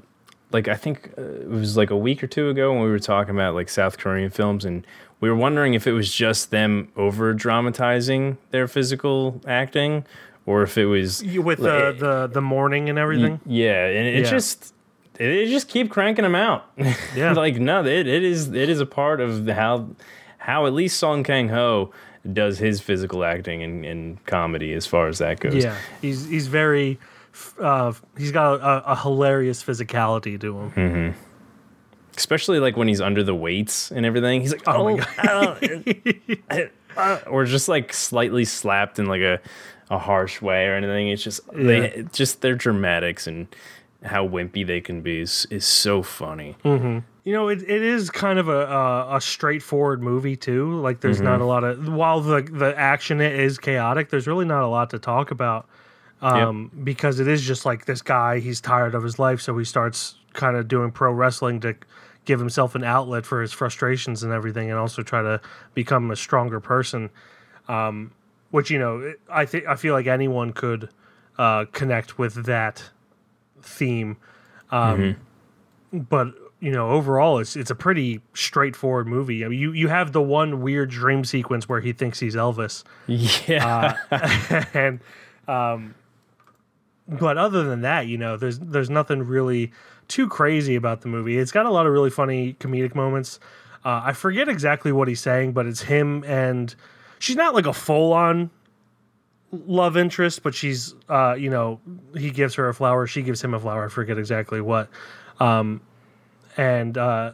like 0.53 0.67
I 0.67 0.75
think 0.75 1.11
uh, 1.17 1.21
it 1.21 1.49
was 1.49 1.77
like 1.77 1.89
a 1.89 1.97
week 1.97 2.23
or 2.23 2.27
two 2.27 2.49
ago 2.49 2.71
when 2.73 2.81
we 2.83 2.89
were 2.89 2.99
talking 2.99 3.33
about 3.35 3.53
like 3.55 3.69
South 3.69 3.97
Korean 3.97 4.29
films 4.29 4.65
and 4.65 4.85
we 5.19 5.29
were 5.29 5.35
wondering 5.35 5.73
if 5.75 5.85
it 5.87 5.91
was 5.93 6.13
just 6.13 6.49
them 6.51 6.89
over 6.95 7.33
dramatizing 7.33 8.37
their 8.51 8.67
physical 8.67 9.39
acting 9.47 10.05
or 10.45 10.63
if 10.63 10.77
it 10.77 10.85
was 10.85 11.23
With 11.23 11.59
the, 11.59 11.95
the 11.97 12.27
the 12.27 12.41
mourning 12.41 12.89
and 12.89 12.97
everything. 12.97 13.39
yeah 13.45 13.85
and 13.85 14.07
it 14.07 14.23
Yeah. 14.25 14.29
just 14.31 14.73
it 15.19 15.47
just 15.47 15.67
keep 15.67 15.91
cranking 15.91 16.23
them 16.23 16.35
out 16.35 16.65
Yeah. 17.15 17.33
like 17.33 17.55
no 17.57 17.85
it, 17.85 18.07
it 18.07 18.23
is 18.23 18.47
it 18.49 18.69
is 18.69 18.79
a 18.79 18.85
part 18.85 19.21
of 19.21 19.47
how 19.47 19.87
how 20.39 20.65
at 20.65 20.73
least 20.73 20.97
Song 20.97 21.23
Kang 21.23 21.49
Ho 21.49 21.91
does 22.33 22.57
his 22.59 22.81
physical 22.81 23.23
acting 23.23 23.61
and, 23.63 23.85
and 23.85 24.25
comedy 24.25 24.73
as 24.73 24.85
far 24.87 25.07
as 25.07 25.19
that 25.19 25.39
goes 25.39 25.63
Yeah, 25.63 25.75
he's 26.01 26.27
he's 26.27 26.47
very, 26.47 26.99
uh, 27.59 27.93
he's 28.17 28.31
got 28.31 28.55
a, 28.55 28.91
a 28.91 28.95
hilarious 28.95 29.63
physicality 29.63 30.39
to 30.39 30.59
him. 30.59 30.69
Hmm. 30.71 31.19
especially 32.17 32.59
like 32.59 32.75
when 32.77 32.87
he's 32.87 33.01
under 33.01 33.23
the 33.23 33.35
weights 33.35 33.91
and 33.91 34.05
everything. 34.05 34.41
He's 34.41 34.51
like, 34.51 34.63
Oh 34.67 34.87
oh, 34.87 34.95
my 34.95 35.05
god, 35.23 36.69
uh, 36.97 37.19
or 37.27 37.45
just 37.45 37.67
like 37.69 37.93
slightly 37.93 38.45
slapped 38.45 38.99
in 38.99 39.05
like 39.05 39.21
a, 39.21 39.39
a 39.89 39.97
harsh 39.97 40.41
way 40.41 40.67
or 40.67 40.75
anything. 40.75 41.09
It's 41.09 41.23
just 41.23 41.41
they 41.53 41.91
it's 41.91 42.17
just 42.17 42.41
their 42.41 42.55
dramatics 42.55 43.27
and 43.27 43.47
how 44.03 44.27
wimpy 44.27 44.65
they 44.65 44.81
can 44.81 45.01
be 45.01 45.19
is, 45.21 45.45
is 45.51 45.63
so 45.65 46.01
funny. 46.01 46.57
You 47.23 47.33
know, 47.33 47.49
it, 47.49 47.61
it 47.61 47.83
is 47.83 48.09
kind 48.09 48.39
of 48.39 48.49
a, 48.49 48.65
a 48.65 49.17
a 49.17 49.21
straightforward 49.21 50.01
movie 50.01 50.35
too. 50.35 50.79
Like, 50.79 51.01
there's 51.01 51.21
not 51.21 51.39
a 51.39 51.45
lot 51.45 51.63
of 51.63 51.87
while 51.87 52.19
the 52.19 52.41
the 52.41 52.73
action 52.77 53.21
is 53.21 53.59
chaotic. 53.59 54.09
There's 54.09 54.25
really 54.25 54.45
not 54.45 54.63
a 54.63 54.67
lot 54.67 54.89
to 54.89 54.97
talk 54.99 55.29
about, 55.29 55.67
um, 56.21 56.71
because 56.83 57.19
it 57.19 57.27
is 57.27 57.41
just 57.41 57.65
like 57.65 57.85
this 57.85 58.01
guy. 58.01 58.39
He's 58.39 58.61
tired 58.61 58.95
of 58.95 59.03
his 59.03 59.17
life, 59.19 59.41
so 59.41 59.57
he 59.57 59.65
starts 59.65 60.15
kind 60.33 60.55
of 60.55 60.67
doing 60.67 60.91
pro 60.91 61.11
wrestling 61.11 61.59
to 61.61 61.75
give 62.25 62.39
himself 62.39 62.75
an 62.75 62.83
outlet 62.83 63.25
for 63.25 63.41
his 63.41 63.51
frustrations 63.51 64.23
and 64.23 64.31
everything, 64.31 64.69
and 64.69 64.79
also 64.79 65.01
try 65.01 65.21
to 65.21 65.41
become 65.73 66.11
a 66.11 66.15
stronger 66.15 66.59
person. 66.59 67.09
Um, 67.67 68.11
which 68.51 68.69
you 68.69 68.79
know, 68.79 69.13
I 69.29 69.45
think 69.45 69.65
I 69.65 69.75
feel 69.75 69.93
like 69.93 70.07
anyone 70.07 70.53
could 70.53 70.89
uh, 71.37 71.65
connect 71.71 72.17
with 72.19 72.45
that 72.45 72.89
theme. 73.61 74.17
Um, 74.71 75.15
But 75.91 76.33
you 76.59 76.71
know, 76.71 76.91
overall, 76.91 77.39
it's 77.39 77.55
it's 77.55 77.71
a 77.71 77.75
pretty 77.75 78.21
straightforward 78.33 79.07
movie. 79.07 79.43
I 79.43 79.47
mean, 79.47 79.59
you 79.59 79.71
you 79.71 79.87
have 79.87 80.11
the 80.11 80.21
one 80.21 80.61
weird 80.61 80.89
dream 80.91 81.25
sequence 81.25 81.67
where 81.67 81.81
he 81.81 81.91
thinks 81.93 82.19
he's 82.19 82.35
Elvis, 82.35 82.83
Yeah. 83.07 83.97
and 84.73 84.99
um, 85.47 85.95
but 87.07 87.37
other 87.37 87.63
than 87.63 87.81
that, 87.81 88.07
you 88.07 88.17
know, 88.17 88.37
there's 88.37 88.59
there's 88.59 88.89
nothing 88.89 89.23
really 89.23 89.71
too 90.07 90.27
crazy 90.27 90.75
about 90.75 91.01
the 91.01 91.07
movie. 91.07 91.37
It's 91.37 91.51
got 91.51 91.65
a 91.65 91.69
lot 91.69 91.85
of 91.85 91.93
really 91.93 92.09
funny 92.09 92.55
comedic 92.59 92.95
moments. 92.95 93.39
Uh, 93.83 94.01
I 94.05 94.13
forget 94.13 94.47
exactly 94.47 94.91
what 94.91 95.07
he's 95.07 95.21
saying, 95.21 95.53
but 95.53 95.65
it's 95.65 95.81
him 95.81 96.23
and 96.25 96.73
she's 97.19 97.35
not 97.35 97.53
like 97.55 97.65
a 97.65 97.73
full 97.73 98.13
on 98.13 98.51
love 99.51 99.97
interest, 99.97 100.43
but 100.43 100.53
she's 100.53 100.95
uh, 101.09 101.33
you 101.37 101.49
know, 101.49 101.79
he 102.15 102.29
gives 102.29 102.55
her 102.55 102.67
a 102.69 102.73
flower, 102.73 103.07
she 103.07 103.21
gives 103.21 103.41
him 103.41 103.53
a 103.53 103.59
flower. 103.59 103.85
I 103.85 103.89
forget 103.89 104.17
exactly 104.17 104.61
what. 104.61 104.89
Um, 105.39 105.81
and 106.57 106.97
uh, 106.97 107.33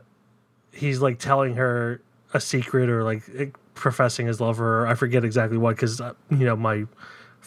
he's 0.71 1.01
like 1.01 1.19
telling 1.19 1.55
her 1.55 2.01
a 2.33 2.39
secret 2.39 2.89
or 2.89 3.03
like 3.03 3.23
eh, 3.37 3.47
professing 3.73 4.27
his 4.27 4.39
love 4.39 4.57
for 4.57 4.63
her. 4.63 4.87
I 4.87 4.95
forget 4.95 5.25
exactly 5.25 5.57
what 5.57 5.75
because 5.75 5.99
uh, 5.99 6.13
you 6.29 6.45
know 6.45 6.55
my 6.55 6.85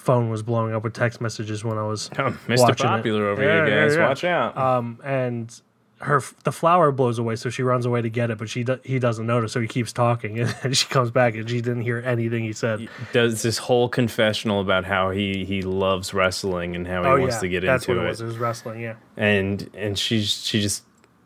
phone 0.01 0.31
was 0.31 0.43
blowing 0.43 0.75
up 0.75 0.83
with 0.83 0.95
text 0.95 1.21
messages 1.21 1.63
when 1.65 1.79
I 1.79 1.83
was 1.87 2.09
Oh, 2.19 2.31
Mr. 2.49 2.59
watching 2.61 2.87
it. 2.87 2.89
Popular 2.89 3.29
over 3.29 3.43
Yeah, 3.43 3.67
here, 3.67 3.87
guys. 3.89 3.97
yeah. 3.97 4.09
Watch 4.09 4.25
out. 4.25 4.57
um 4.57 4.99
and 5.05 5.61
her 6.03 6.23
the 6.45 6.53
flower 6.53 6.91
blows 6.91 7.19
away 7.19 7.37
so 7.37 7.51
she 7.51 7.63
runs 7.63 7.85
away 7.85 8.01
to 8.01 8.09
get 8.09 8.31
it 8.31 8.39
but 8.39 8.49
she 8.49 8.65
do, 8.65 8.81
he 8.83 8.99
doesn't 8.99 9.27
notice 9.27 9.53
so 9.53 9.61
he 9.61 9.69
keeps 9.69 9.93
talking 9.93 10.41
and 10.63 10.75
she 10.75 10.87
comes 10.89 11.11
back 11.11 11.35
and 11.35 11.47
she 11.51 11.61
didn't 11.61 11.83
hear 11.83 11.99
anything 12.07 12.43
he 12.43 12.55
said 12.55 12.89
Does 13.13 13.43
this 13.43 13.59
whole 13.59 13.87
confessional 13.91 14.63
about 14.63 14.87
how 14.87 15.11
he, 15.11 15.45
he 15.45 15.61
loves 15.61 16.15
wrestling 16.15 16.75
and 16.75 16.87
how 16.87 17.03
he 17.03 17.09
oh 17.09 17.19
wants 17.21 17.35
yeah 17.35 17.41
to 17.41 17.49
get 17.51 17.63
that's 17.65 17.85
into 17.87 17.99
what 17.99 18.05
it 18.05 18.07
it. 18.07 18.09
was 18.09 18.21
it 18.23 18.25
was 18.25 18.39
wrestling 18.39 18.81
yeah 18.81 18.95
and 19.19 19.69
and 19.75 19.99
she's 19.99 20.43
she 20.43 20.63
just 20.63 20.85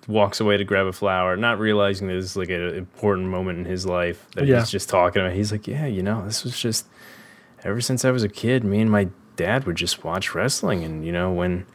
walks 0.09 0.41
away 0.41 0.57
to 0.59 0.65
grab 0.65 0.87
a 0.87 0.93
flower, 0.93 1.35
not 1.35 1.59
realizing 1.59 2.09
this 2.09 2.23
is 2.25 2.37
like 2.37 2.51
an 2.51 2.75
important 2.75 3.29
moment 3.29 3.59
in 3.61 3.65
his 3.65 3.87
life 3.87 4.27
that 4.35 4.45
Yeah. 4.47 4.59
he's 4.59 4.71
just 4.71 4.91
talking 4.91 5.23
about. 5.23 5.33
He's 5.35 5.51
like, 5.51 5.67
yeah, 5.67 5.87
you 5.87 6.03
know, 6.03 6.23
this 6.27 6.45
was 6.45 6.61
just 6.61 6.85
ever 7.65 7.81
since 7.81 8.05
I 8.05 8.11
was 8.11 8.23
a 8.23 8.29
kid, 8.29 8.63
me 8.65 8.81
and 8.81 8.91
my 8.91 9.09
dad 9.37 9.65
would 9.67 9.77
just 9.77 10.05
watch 10.05 10.35
wrestling, 10.35 10.85
and 10.85 11.05
you 11.05 11.13
know 11.13 11.33
when. 11.33 11.67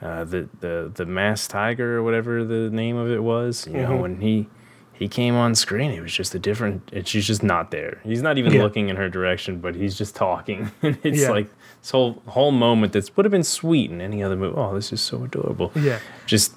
Uh, 0.00 0.22
the 0.22 0.48
the 0.60 0.92
the 0.94 1.04
masked 1.04 1.50
tiger 1.50 1.96
or 1.98 2.04
whatever 2.04 2.44
the 2.44 2.70
name 2.70 2.94
of 2.96 3.10
it 3.10 3.20
was, 3.20 3.66
you 3.66 3.72
know, 3.72 3.88
Mhm. 3.90 4.00
when 4.00 4.20
he 4.20 4.46
he 4.92 5.08
came 5.08 5.34
on 5.34 5.56
screen. 5.56 5.90
It 5.90 6.00
was 6.00 6.12
just 6.12 6.36
a 6.36 6.38
different. 6.38 6.88
It, 6.92 7.08
she's 7.08 7.26
just 7.26 7.42
not 7.42 7.72
there. 7.72 7.98
He's 8.04 8.22
not 8.22 8.38
even 8.38 8.52
Yeah. 8.52 8.62
looking 8.62 8.90
in 8.90 8.94
her 8.94 9.08
direction, 9.08 9.58
but 9.58 9.74
he's 9.74 9.98
just 9.98 10.14
talking. 10.14 10.70
And 10.82 10.98
it's 11.02 11.22
Yeah. 11.22 11.30
like 11.30 11.48
this 11.82 11.90
whole 11.90 12.22
whole 12.26 12.52
moment 12.52 12.92
that 12.92 13.10
would 13.16 13.24
have 13.24 13.32
been 13.32 13.42
sweet 13.42 13.90
in 13.90 14.00
any 14.00 14.22
other 14.22 14.36
movie. 14.36 14.54
Oh, 14.56 14.72
this 14.72 14.92
is 14.92 15.00
so 15.00 15.24
adorable. 15.24 15.72
Yeah. 15.74 15.98
Just 16.26 16.54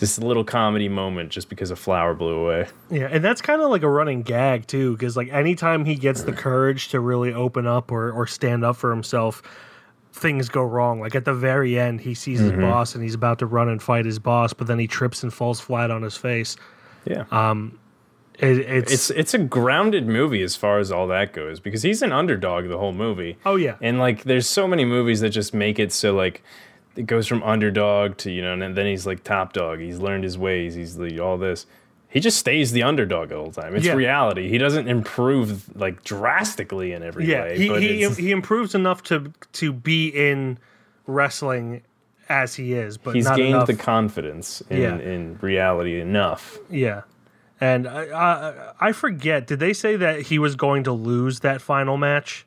this 0.00 0.18
little 0.18 0.44
comedy 0.44 0.88
moment, 0.88 1.30
just 1.30 1.48
because 1.48 1.70
a 1.70 1.76
flower 1.76 2.14
blew 2.14 2.34
away. 2.34 2.66
Yeah, 2.90 3.08
and 3.10 3.22
that's 3.22 3.40
kind 3.40 3.62
of 3.62 3.70
like 3.70 3.82
a 3.82 3.88
running 3.88 4.22
gag 4.22 4.66
too, 4.66 4.92
because 4.92 5.16
like 5.16 5.28
anytime 5.28 5.84
he 5.84 5.94
gets 5.94 6.22
the 6.22 6.32
courage 6.32 6.88
to 6.88 7.00
really 7.00 7.32
open 7.32 7.66
up 7.66 7.92
or 7.92 8.10
or 8.10 8.26
stand 8.26 8.64
up 8.64 8.76
for 8.76 8.90
himself, 8.90 9.42
things 10.12 10.48
go 10.48 10.62
wrong. 10.62 11.00
Like 11.00 11.14
at 11.14 11.24
the 11.24 11.34
very 11.34 11.78
end, 11.78 12.00
he 12.00 12.14
sees 12.14 12.40
his 12.40 12.52
mm-hmm. 12.52 12.62
boss 12.62 12.94
and 12.94 13.04
he's 13.04 13.14
about 13.14 13.38
to 13.40 13.46
run 13.46 13.68
and 13.68 13.82
fight 13.82 14.06
his 14.06 14.18
boss, 14.18 14.52
but 14.52 14.66
then 14.66 14.78
he 14.78 14.86
trips 14.86 15.22
and 15.22 15.32
falls 15.32 15.60
flat 15.60 15.90
on 15.90 16.02
his 16.02 16.16
face. 16.16 16.56
Yeah. 17.04 17.24
Um, 17.30 17.78
it, 18.38 18.58
it's, 18.58 18.92
it's 18.92 19.10
it's 19.10 19.34
a 19.34 19.38
grounded 19.38 20.06
movie 20.06 20.42
as 20.42 20.56
far 20.56 20.78
as 20.78 20.90
all 20.90 21.06
that 21.08 21.34
goes 21.34 21.60
because 21.60 21.82
he's 21.82 22.00
an 22.00 22.10
underdog 22.10 22.68
the 22.68 22.78
whole 22.78 22.94
movie. 22.94 23.36
oh 23.44 23.56
yeah, 23.56 23.76
And 23.82 23.98
like, 23.98 24.24
there's 24.24 24.48
so 24.48 24.66
many 24.66 24.86
movies 24.86 25.20
that 25.20 25.30
just 25.30 25.52
make 25.52 25.78
it 25.78 25.92
so 25.92 26.14
like 26.14 26.42
it 27.00 27.06
goes 27.06 27.26
from 27.26 27.42
underdog 27.42 28.16
to 28.18 28.30
you 28.30 28.42
know, 28.42 28.52
and 28.52 28.76
then 28.76 28.86
he's 28.86 29.06
like 29.06 29.24
top 29.24 29.52
dog. 29.52 29.80
He's 29.80 29.98
learned 29.98 30.24
his 30.24 30.36
ways. 30.38 30.74
He's 30.74 30.96
the, 30.96 31.18
all 31.20 31.38
this. 31.38 31.66
He 32.08 32.18
just 32.20 32.38
stays 32.38 32.72
the 32.72 32.82
underdog 32.82 33.30
all 33.32 33.38
the 33.38 33.44
whole 33.44 33.62
time. 33.64 33.76
It's 33.76 33.86
Yeah. 33.86 33.94
reality. 33.94 34.48
He 34.48 34.58
doesn't 34.58 34.88
improve 34.88 35.74
like 35.76 36.02
drastically 36.04 36.92
in 36.92 37.02
every 37.02 37.24
yeah. 37.26 37.42
way. 37.44 37.58
He 37.58 37.68
but 37.68 37.82
he, 37.82 38.08
he 38.10 38.30
improves 38.30 38.74
enough 38.74 39.02
to 39.04 39.32
to 39.52 39.72
be 39.72 40.08
in 40.08 40.58
wrestling 41.06 41.82
as 42.28 42.54
he 42.54 42.74
is, 42.74 42.96
but 42.98 43.14
he's 43.14 43.28
gained 43.28 43.56
enough. 43.56 43.66
the 43.66 43.74
confidence 43.74 44.60
in, 44.70 44.80
Yeah. 44.80 44.98
in 44.98 45.38
reality 45.40 46.00
enough. 46.00 46.58
Yeah. 46.70 47.02
And 47.60 47.86
I, 47.88 48.02
I 48.06 48.88
I 48.88 48.92
forget. 48.92 49.46
Did 49.46 49.58
they 49.60 49.72
say 49.72 49.96
that 49.96 50.22
he 50.22 50.38
was 50.38 50.56
going 50.56 50.84
to 50.84 50.92
lose 50.92 51.40
that 51.40 51.60
final 51.60 51.96
match? 51.96 52.46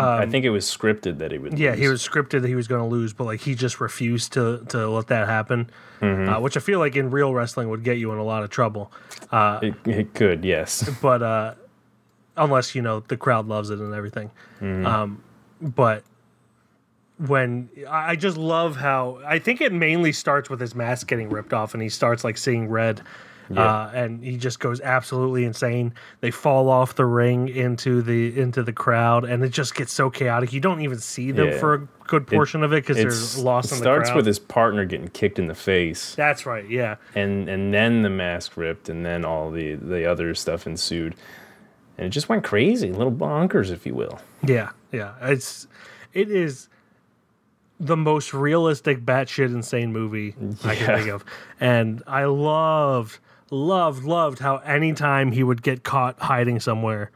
I 0.00 0.26
think 0.26 0.44
it 0.44 0.50
was 0.50 0.64
scripted 0.66 1.18
that 1.18 1.30
he 1.32 1.38
would. 1.38 1.52
Um, 1.54 1.58
Yeah, 1.58 1.74
he 1.74 1.88
was 1.88 2.06
scripted 2.06 2.42
that 2.42 2.48
he 2.48 2.54
was 2.54 2.68
going 2.68 2.82
to 2.82 2.86
lose, 2.88 3.12
but 3.12 3.24
like 3.24 3.40
he 3.40 3.54
just 3.54 3.80
refused 3.80 4.32
to 4.34 4.64
to 4.68 4.88
let 4.88 5.06
that 5.08 5.26
happen, 5.28 5.70
Mm-hmm. 6.00 6.28
uh, 6.32 6.40
which 6.40 6.56
I 6.56 6.60
feel 6.60 6.78
like 6.78 6.94
in 6.96 7.10
real 7.10 7.34
wrestling 7.34 7.68
would 7.70 7.82
get 7.84 7.98
you 7.98 8.12
in 8.12 8.18
a 8.18 8.24
lot 8.24 8.42
of 8.44 8.50
trouble. 8.50 8.92
It, 9.32 9.74
it 9.86 10.14
could, 10.14 10.44
yes. 10.44 10.88
But 11.02 11.22
uh, 11.22 11.54
unless 12.36 12.74
you 12.74 12.82
know 12.82 13.00
the 13.00 13.16
crowd 13.16 13.46
loves 13.48 13.70
it 13.70 13.78
and 13.80 13.92
everything, 13.94 14.30
Mm-hmm. 14.60 14.86
um, 14.86 15.22
but 15.60 16.04
when 17.18 17.68
I 17.88 18.10
I 18.12 18.16
just 18.16 18.36
love 18.36 18.76
how 18.76 19.20
I 19.26 19.38
think 19.40 19.60
it 19.60 19.72
mainly 19.72 20.12
starts 20.12 20.48
with 20.48 20.60
his 20.60 20.74
mask 20.74 21.08
getting 21.08 21.30
ripped 21.30 21.52
off 21.52 21.74
and 21.74 21.82
he 21.82 21.88
starts 21.88 22.22
like 22.24 22.38
seeing 22.38 22.68
red. 22.68 23.00
Uh, 23.56 23.90
and 23.94 24.22
he 24.22 24.36
just 24.36 24.60
goes 24.60 24.80
absolutely 24.80 25.44
insane. 25.44 25.94
They 26.20 26.30
fall 26.30 26.68
off 26.68 26.94
the 26.96 27.06
ring 27.06 27.48
into 27.48 28.02
the 28.02 28.38
into 28.38 28.62
the 28.62 28.72
crowd, 28.72 29.24
and 29.24 29.42
it 29.42 29.50
just 29.50 29.74
gets 29.74 29.92
so 29.92 30.10
chaotic. 30.10 30.52
You 30.52 30.60
don't 30.60 30.80
even 30.82 30.98
see 30.98 31.30
them 31.32 31.48
Yeah. 31.48 31.58
for 31.58 31.74
a 31.74 31.88
good 32.06 32.26
portion 32.26 32.62
of 32.62 32.72
it 32.72 32.86
because 32.86 32.96
they're 32.96 33.44
lost 33.44 33.72
it 33.72 33.76
in 33.76 33.80
the 33.82 33.88
world. 33.88 34.02
It 34.02 34.06
starts 34.06 34.16
with 34.16 34.26
his 34.26 34.38
partner 34.38 34.84
getting 34.84 35.08
kicked 35.08 35.38
in 35.38 35.46
the 35.46 35.54
face. 35.54 36.14
That's 36.14 36.44
right. 36.46 36.68
Yeah. 36.68 36.96
and 37.14 37.48
and 37.48 37.72
then 37.72 38.02
the 38.02 38.10
mask 38.10 38.56
ripped, 38.56 38.88
and 38.88 39.04
then 39.06 39.24
all 39.24 39.50
the 39.50 39.74
the 39.76 40.04
other 40.04 40.34
stuff 40.34 40.66
ensued, 40.66 41.14
and 41.96 42.06
it 42.06 42.10
just 42.10 42.28
went 42.28 42.44
crazy, 42.44 42.92
little 42.92 43.12
bonkers, 43.12 43.70
if 43.70 43.86
you 43.86 43.94
will. 43.94 44.20
Yeah, 44.46 44.70
yeah. 44.92 45.14
It's 45.22 45.66
it 46.12 46.30
is 46.30 46.68
the 47.80 47.96
most 47.96 48.34
realistic 48.34 49.04
batshit 49.04 49.46
insane 49.54 49.92
movie 49.92 50.34
I 50.64 50.74
can 50.74 50.96
think 50.98 51.08
of. 51.10 51.24
And 51.60 52.02
I 52.08 52.24
loved, 52.24 53.20
loved, 53.50 54.04
loved 54.04 54.38
how 54.40 54.56
anytime 54.58 55.32
he 55.32 55.42
would 55.42 55.62
get 55.62 55.82
caught 55.84 56.18
hiding 56.20 56.60
somewhere, 56.60 57.10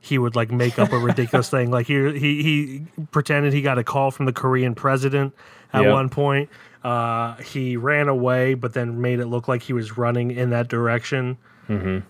he 0.00 0.18
would 0.18 0.34
like 0.36 0.50
make 0.50 0.78
up 0.78 0.92
a 0.92 0.98
ridiculous 1.10 1.50
thing. 1.50 1.70
Like 1.70 1.86
he 1.86 2.18
he 2.18 2.42
he 2.42 2.82
pretended 3.12 3.52
he 3.52 3.62
got 3.62 3.78
a 3.78 3.84
call 3.84 4.10
from 4.10 4.26
the 4.26 4.32
Korean 4.32 4.74
president 4.74 5.34
at 5.72 5.82
Yep. 5.82 5.92
one 5.92 6.08
point. 6.08 6.48
Uh, 6.82 7.34
he 7.36 7.76
ran 7.76 8.08
away, 8.08 8.54
but 8.54 8.72
then 8.72 9.00
made 9.02 9.20
it 9.20 9.26
look 9.26 9.46
like 9.48 9.62
he 9.62 9.72
was 9.74 9.98
running 9.98 10.30
in 10.30 10.50
that 10.50 10.68
direction. 10.68 11.36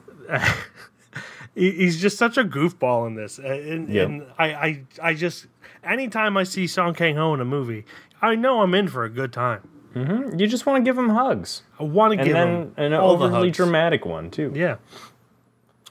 He- 1.56 1.72
he's 1.72 2.00
just 2.00 2.16
such 2.16 2.38
a 2.38 2.44
goofball 2.44 3.08
in 3.08 3.16
this, 3.16 3.38
and, 3.38 3.88
Yep. 3.88 4.08
and 4.08 4.22
I, 4.38 4.46
I, 4.54 4.82
I 5.02 5.14
just 5.14 5.46
anytime 5.82 6.36
I 6.36 6.44
see 6.44 6.68
Song 6.68 6.94
Kang 6.94 7.16
Ho 7.16 7.34
in 7.34 7.40
a 7.40 7.44
movie, 7.44 7.84
I 8.22 8.36
know 8.36 8.62
I'm 8.62 8.72
in 8.72 8.86
for 8.86 9.02
a 9.04 9.10
good 9.10 9.32
time. 9.32 9.68
You 9.94 10.46
just 10.46 10.66
want 10.66 10.84
to 10.84 10.88
give 10.88 10.96
him 10.96 11.08
hugs, 11.08 11.62
I 11.78 11.82
want 11.82 12.12
to 12.18 12.24
give 12.24 12.32
then 12.34 12.48
him 12.48 12.74
an 12.76 12.92
all 12.94 13.16
the 13.16 13.26
overly 13.26 13.48
hugs. 13.48 13.56
dramatic 13.56 14.04
one 14.06 14.30
too. 14.30 14.52
Yeah. 14.54 14.76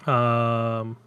Um. 0.07 0.97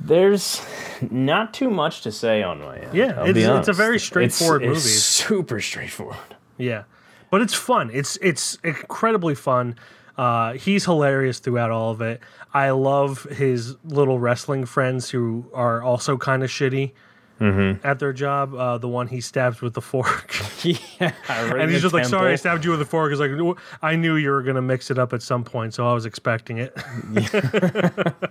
There's 0.00 0.64
not 1.10 1.52
too 1.52 1.70
much 1.70 2.02
to 2.02 2.12
say 2.12 2.42
on 2.42 2.60
my 2.60 2.78
end. 2.78 2.94
Yeah, 2.94 3.18
I'll 3.18 3.24
be 3.24 3.30
it's- 3.30 3.44
it's 3.44 3.48
a 3.48 3.52
honest. 3.72 3.76
very 3.78 3.98
straightforward 3.98 4.62
it's, 4.62 4.68
movie. 4.68 4.78
It's 4.78 5.02
super 5.02 5.60
straightforward. 5.60 6.16
Yeah, 6.56 6.84
but 7.30 7.40
it's 7.40 7.54
fun. 7.54 7.90
It's 7.92 8.16
it's 8.22 8.58
incredibly 8.62 9.34
fun. 9.34 9.74
Uh, 10.16 10.52
he's 10.54 10.84
hilarious 10.84 11.38
throughout 11.40 11.70
all 11.70 11.90
of 11.90 12.00
it. 12.00 12.20
I 12.54 12.70
love 12.70 13.24
his 13.24 13.76
little 13.84 14.18
wrestling 14.18 14.64
friends 14.66 15.10
who 15.10 15.46
are 15.52 15.82
also 15.82 16.16
kind 16.16 16.42
of 16.42 16.50
shitty 16.50 16.92
Mm-hmm. 17.40 17.86
at 17.86 17.98
their 18.00 18.12
job. 18.12 18.54
Uh, 18.54 18.78
the 18.78 18.88
one 18.88 19.06
he 19.06 19.20
stabs 19.20 19.60
with 19.62 19.74
the 19.74 19.80
fork. 19.80 20.34
yeah, 20.64 21.12
and 21.30 21.70
he's 21.70 21.82
just 21.82 21.94
like, 21.94 22.04
"Sorry, 22.04 22.32
I 22.32 22.36
stabbed 22.36 22.64
you 22.64 22.70
with 22.72 22.80
the 22.80 22.84
fork." 22.86 23.10
He's 23.12 23.20
like, 23.20 23.30
"I 23.82 23.94
knew 23.96 24.16
you 24.16 24.30
were 24.30 24.42
gonna 24.42 24.62
mix 24.62 24.90
it 24.90 24.98
up 24.98 25.12
at 25.12 25.22
some 25.22 25.44
point, 25.44 25.74
so 25.74 25.88
I 25.88 25.92
was 25.94 26.04
expecting 26.06 26.58
it." 26.58 26.76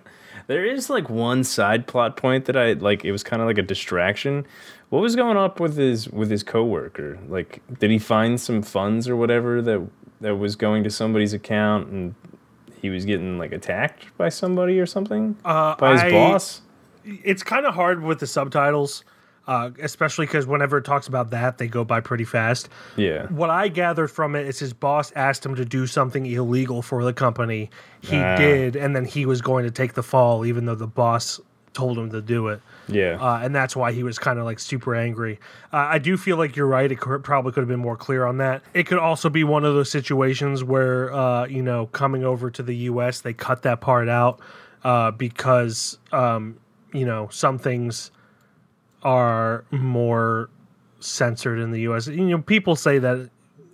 There 0.48 0.63
is 0.65 0.89
like 0.89 1.10
one 1.10 1.43
side 1.43 1.88
plot 1.88 2.15
point 2.15 2.46
that 2.46 2.56
I 2.56 2.72
like. 2.74 3.04
It 3.04 3.12
was 3.12 3.22
kind 3.22 3.41
of 3.41 3.48
like 3.50 3.58
a 3.58 3.62
distraction. 3.62 4.46
What 4.89 5.02
was 5.02 5.13
going 5.17 5.36
up 5.36 5.60
with 5.60 5.76
his 5.76 6.08
with 6.08 6.32
his 6.32 6.41
coworker? 6.41 7.20
Like, 7.28 7.62
did 7.80 7.91
he 7.91 8.00
find 8.00 8.39
some 8.39 8.62
funds 8.62 9.10
or 9.10 9.17
whatever 9.17 9.62
that 9.63 9.86
that 10.22 10.36
was 10.38 10.56
going 10.56 10.86
to 10.86 10.89
somebody's 10.89 11.34
account 11.34 11.89
and 11.89 12.15
he 12.82 12.89
was 12.89 13.04
getting 13.04 13.38
like 13.38 13.52
attacked 13.52 14.15
by 14.17 14.30
somebody 14.30 14.80
or 14.80 14.86
something 14.86 15.36
Uh, 15.43 15.76
by 15.76 15.91
his 15.91 16.02
I- 16.04 16.12
boss? 16.12 16.62
It's 17.24 17.43
kind 17.43 17.65
of 17.65 17.74
hard 17.74 18.04
with 18.04 18.20
the 18.20 18.28
subtitles, 18.28 19.04
uh, 19.48 19.70
especially 19.82 20.26
because 20.26 20.46
whenever 20.46 20.78
it 20.78 20.84
talks 20.86 21.08
about 21.08 21.30
that, 21.32 21.58
they 21.58 21.67
go 21.67 21.84
by 21.86 22.02
pretty 22.02 22.26
fast. 22.26 22.67
Yeah, 22.98 23.28
What 23.28 23.50
I 23.50 23.70
gathered 23.70 24.10
from 24.10 24.36
it 24.36 24.46
is 24.46 24.60
his 24.60 24.74
boss 24.74 25.12
asked 25.15 25.46
him 25.46 25.56
to 25.56 25.65
do 25.65 25.88
something 25.88 26.26
illegal 26.26 26.82
for 26.82 27.04
the 27.04 27.13
company. 27.13 27.70
He 28.02 28.17
Ah. 28.17 28.36
did, 28.36 28.76
and 28.76 28.96
then 28.96 29.06
he 29.06 29.26
was 29.26 29.41
going 29.41 29.63
to 29.65 29.72
take 29.72 29.93
the 29.93 30.04
fall, 30.04 30.46
even 30.46 30.65
though 30.65 30.76
the 30.76 30.88
boss 30.88 31.39
told 31.74 31.98
him 31.98 32.10
to 32.12 32.22
do 32.22 32.48
it. 32.48 32.60
yeah, 32.89 33.17
uh, 33.22 33.39
and 33.43 33.54
that's 33.54 33.76
why 33.76 33.91
he 33.91 34.02
was 34.02 34.17
kind 34.17 34.39
of 34.39 34.46
like 34.46 34.58
super 34.60 34.96
angry. 34.96 35.39
Uh, 35.74 35.78
I 35.78 36.00
do 36.00 36.17
feel 36.17 36.38
like 36.38 36.56
you're 36.56 36.65
right. 36.65 36.89
It 36.91 37.00
could, 37.00 37.24
probably 37.24 37.52
could 37.52 37.60
have 37.62 37.67
been 37.67 37.80
more 37.80 37.98
clear 37.98 38.26
on 38.26 38.38
that. 38.38 38.63
It 38.74 38.84
could 38.88 38.98
also 38.98 39.30
be 39.30 39.43
one 39.43 39.63
of 39.65 39.76
those 39.76 39.91
situations 39.91 40.63
where, 40.63 41.13
uh, 41.13 41.46
you 41.48 41.62
know, 41.62 41.86
coming 41.88 42.24
over 42.24 42.50
to 42.50 42.63
the 42.63 42.76
U.S., 42.91 43.22
they 43.22 43.34
cut 43.34 43.62
that 43.63 43.80
part 43.82 44.08
out 44.10 44.39
uh, 44.86 45.12
because, 45.12 45.98
um, 46.12 46.58
you 46.98 47.06
know, 47.06 47.28
some 47.32 47.58
things 47.58 48.12
are 49.04 49.64
more 49.72 50.50
censored 51.00 51.60
in 51.60 51.72
the 51.72 51.82
U.S. 51.82 52.08
You 52.08 52.26
know, 52.26 52.42
people 52.42 52.76
say 52.76 52.98
that 53.00 53.30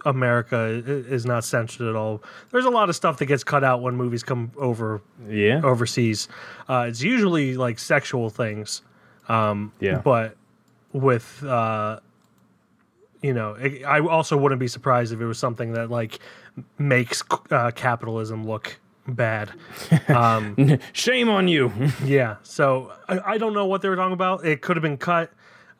America 0.05 0.83
is 0.85 1.25
not 1.25 1.43
censored 1.43 1.87
at 1.87 1.95
all. 1.95 2.21
There's 2.51 2.65
a 2.65 2.69
lot 2.69 2.89
of 2.89 2.95
stuff 2.95 3.17
that 3.17 3.25
gets 3.27 3.43
cut 3.43 3.63
out 3.63 3.81
when 3.81 3.95
movies 3.95 4.23
come 4.23 4.51
over 4.57 5.01
yeah, 5.27 5.61
overseas. 5.63 6.27
Uh, 6.67 6.85
it's 6.89 7.01
usually 7.01 7.55
like 7.55 7.79
sexual 7.79 8.29
things, 8.29 8.81
yeah. 9.79 9.99
but 10.03 10.35
with 10.91 11.43
uh, 11.43 11.99
you 13.21 13.33
know, 13.33 13.53
it, 13.53 13.83
I 13.85 14.01
also 14.01 14.35
wouldn't 14.37 14.59
be 14.59 14.67
surprised 14.67 15.13
if 15.13 15.21
it 15.21 15.25
was 15.25 15.39
something 15.39 15.73
that 15.73 15.89
like 15.89 16.19
makes 16.77 17.23
uh, 17.49 17.71
capitalism 17.71 18.45
look 18.45 18.77
bad. 19.07 19.51
Um, 20.07 20.79
Shame 20.91 21.29
on 21.29 21.47
you. 21.47 21.71
yeah, 22.05 22.37
so 22.43 22.91
I, 23.07 23.33
I 23.33 23.37
don't 23.37 23.53
know 23.53 23.65
what 23.65 23.81
they 23.81 23.89
were 23.89 23.95
talking 23.95 24.13
about. 24.13 24.45
It 24.45 24.61
could 24.61 24.75
have 24.75 24.81
been 24.81 24.97
cut. 24.97 25.31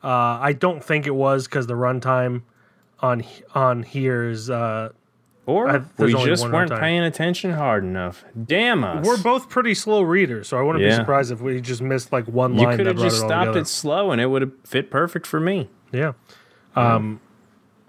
Uh, 0.02 0.08
I 0.40 0.52
don't 0.52 0.82
think 0.82 1.06
it 1.06 1.14
was 1.14 1.44
because 1.46 1.66
the 1.66 1.74
runtime 1.74 2.42
on 3.00 3.22
on 3.54 3.82
here 3.82 4.24
is 4.28 4.50
uh, 4.50 4.90
or 5.46 5.68
I- 5.68 5.82
we 5.98 6.12
just 6.14 6.48
weren't 6.50 6.70
runtime. 6.70 6.80
paying 6.80 7.02
attention 7.02 7.52
hard 7.52 7.84
enough. 7.84 8.24
Damn 8.46 8.82
us. 8.84 9.06
we're 9.06 9.22
both 9.22 9.48
pretty 9.50 9.74
slow 9.74 10.02
readers, 10.02 10.48
so 10.48 10.58
I 10.58 10.62
wouldn't 10.62 10.82
be 10.84 10.90
surprised 10.94 11.30
if 11.32 11.40
we 11.40 11.60
just 11.60 11.82
missed 11.82 12.12
like 12.12 12.26
one 12.26 12.56
line. 12.56 12.70
you 12.70 12.76
could 12.76 12.86
have 12.86 12.96
just 12.98 13.16
it 13.16 13.26
stopped 13.26 13.56
it 13.56 13.66
slow 13.68 14.10
and 14.10 14.20
it 14.20 14.26
would 14.26 14.42
have 14.42 14.52
fit 14.64 14.90
perfect 14.90 15.26
for 15.26 15.40
me. 15.40 15.68
Yeah. 15.92 16.12
Um, 16.76 17.20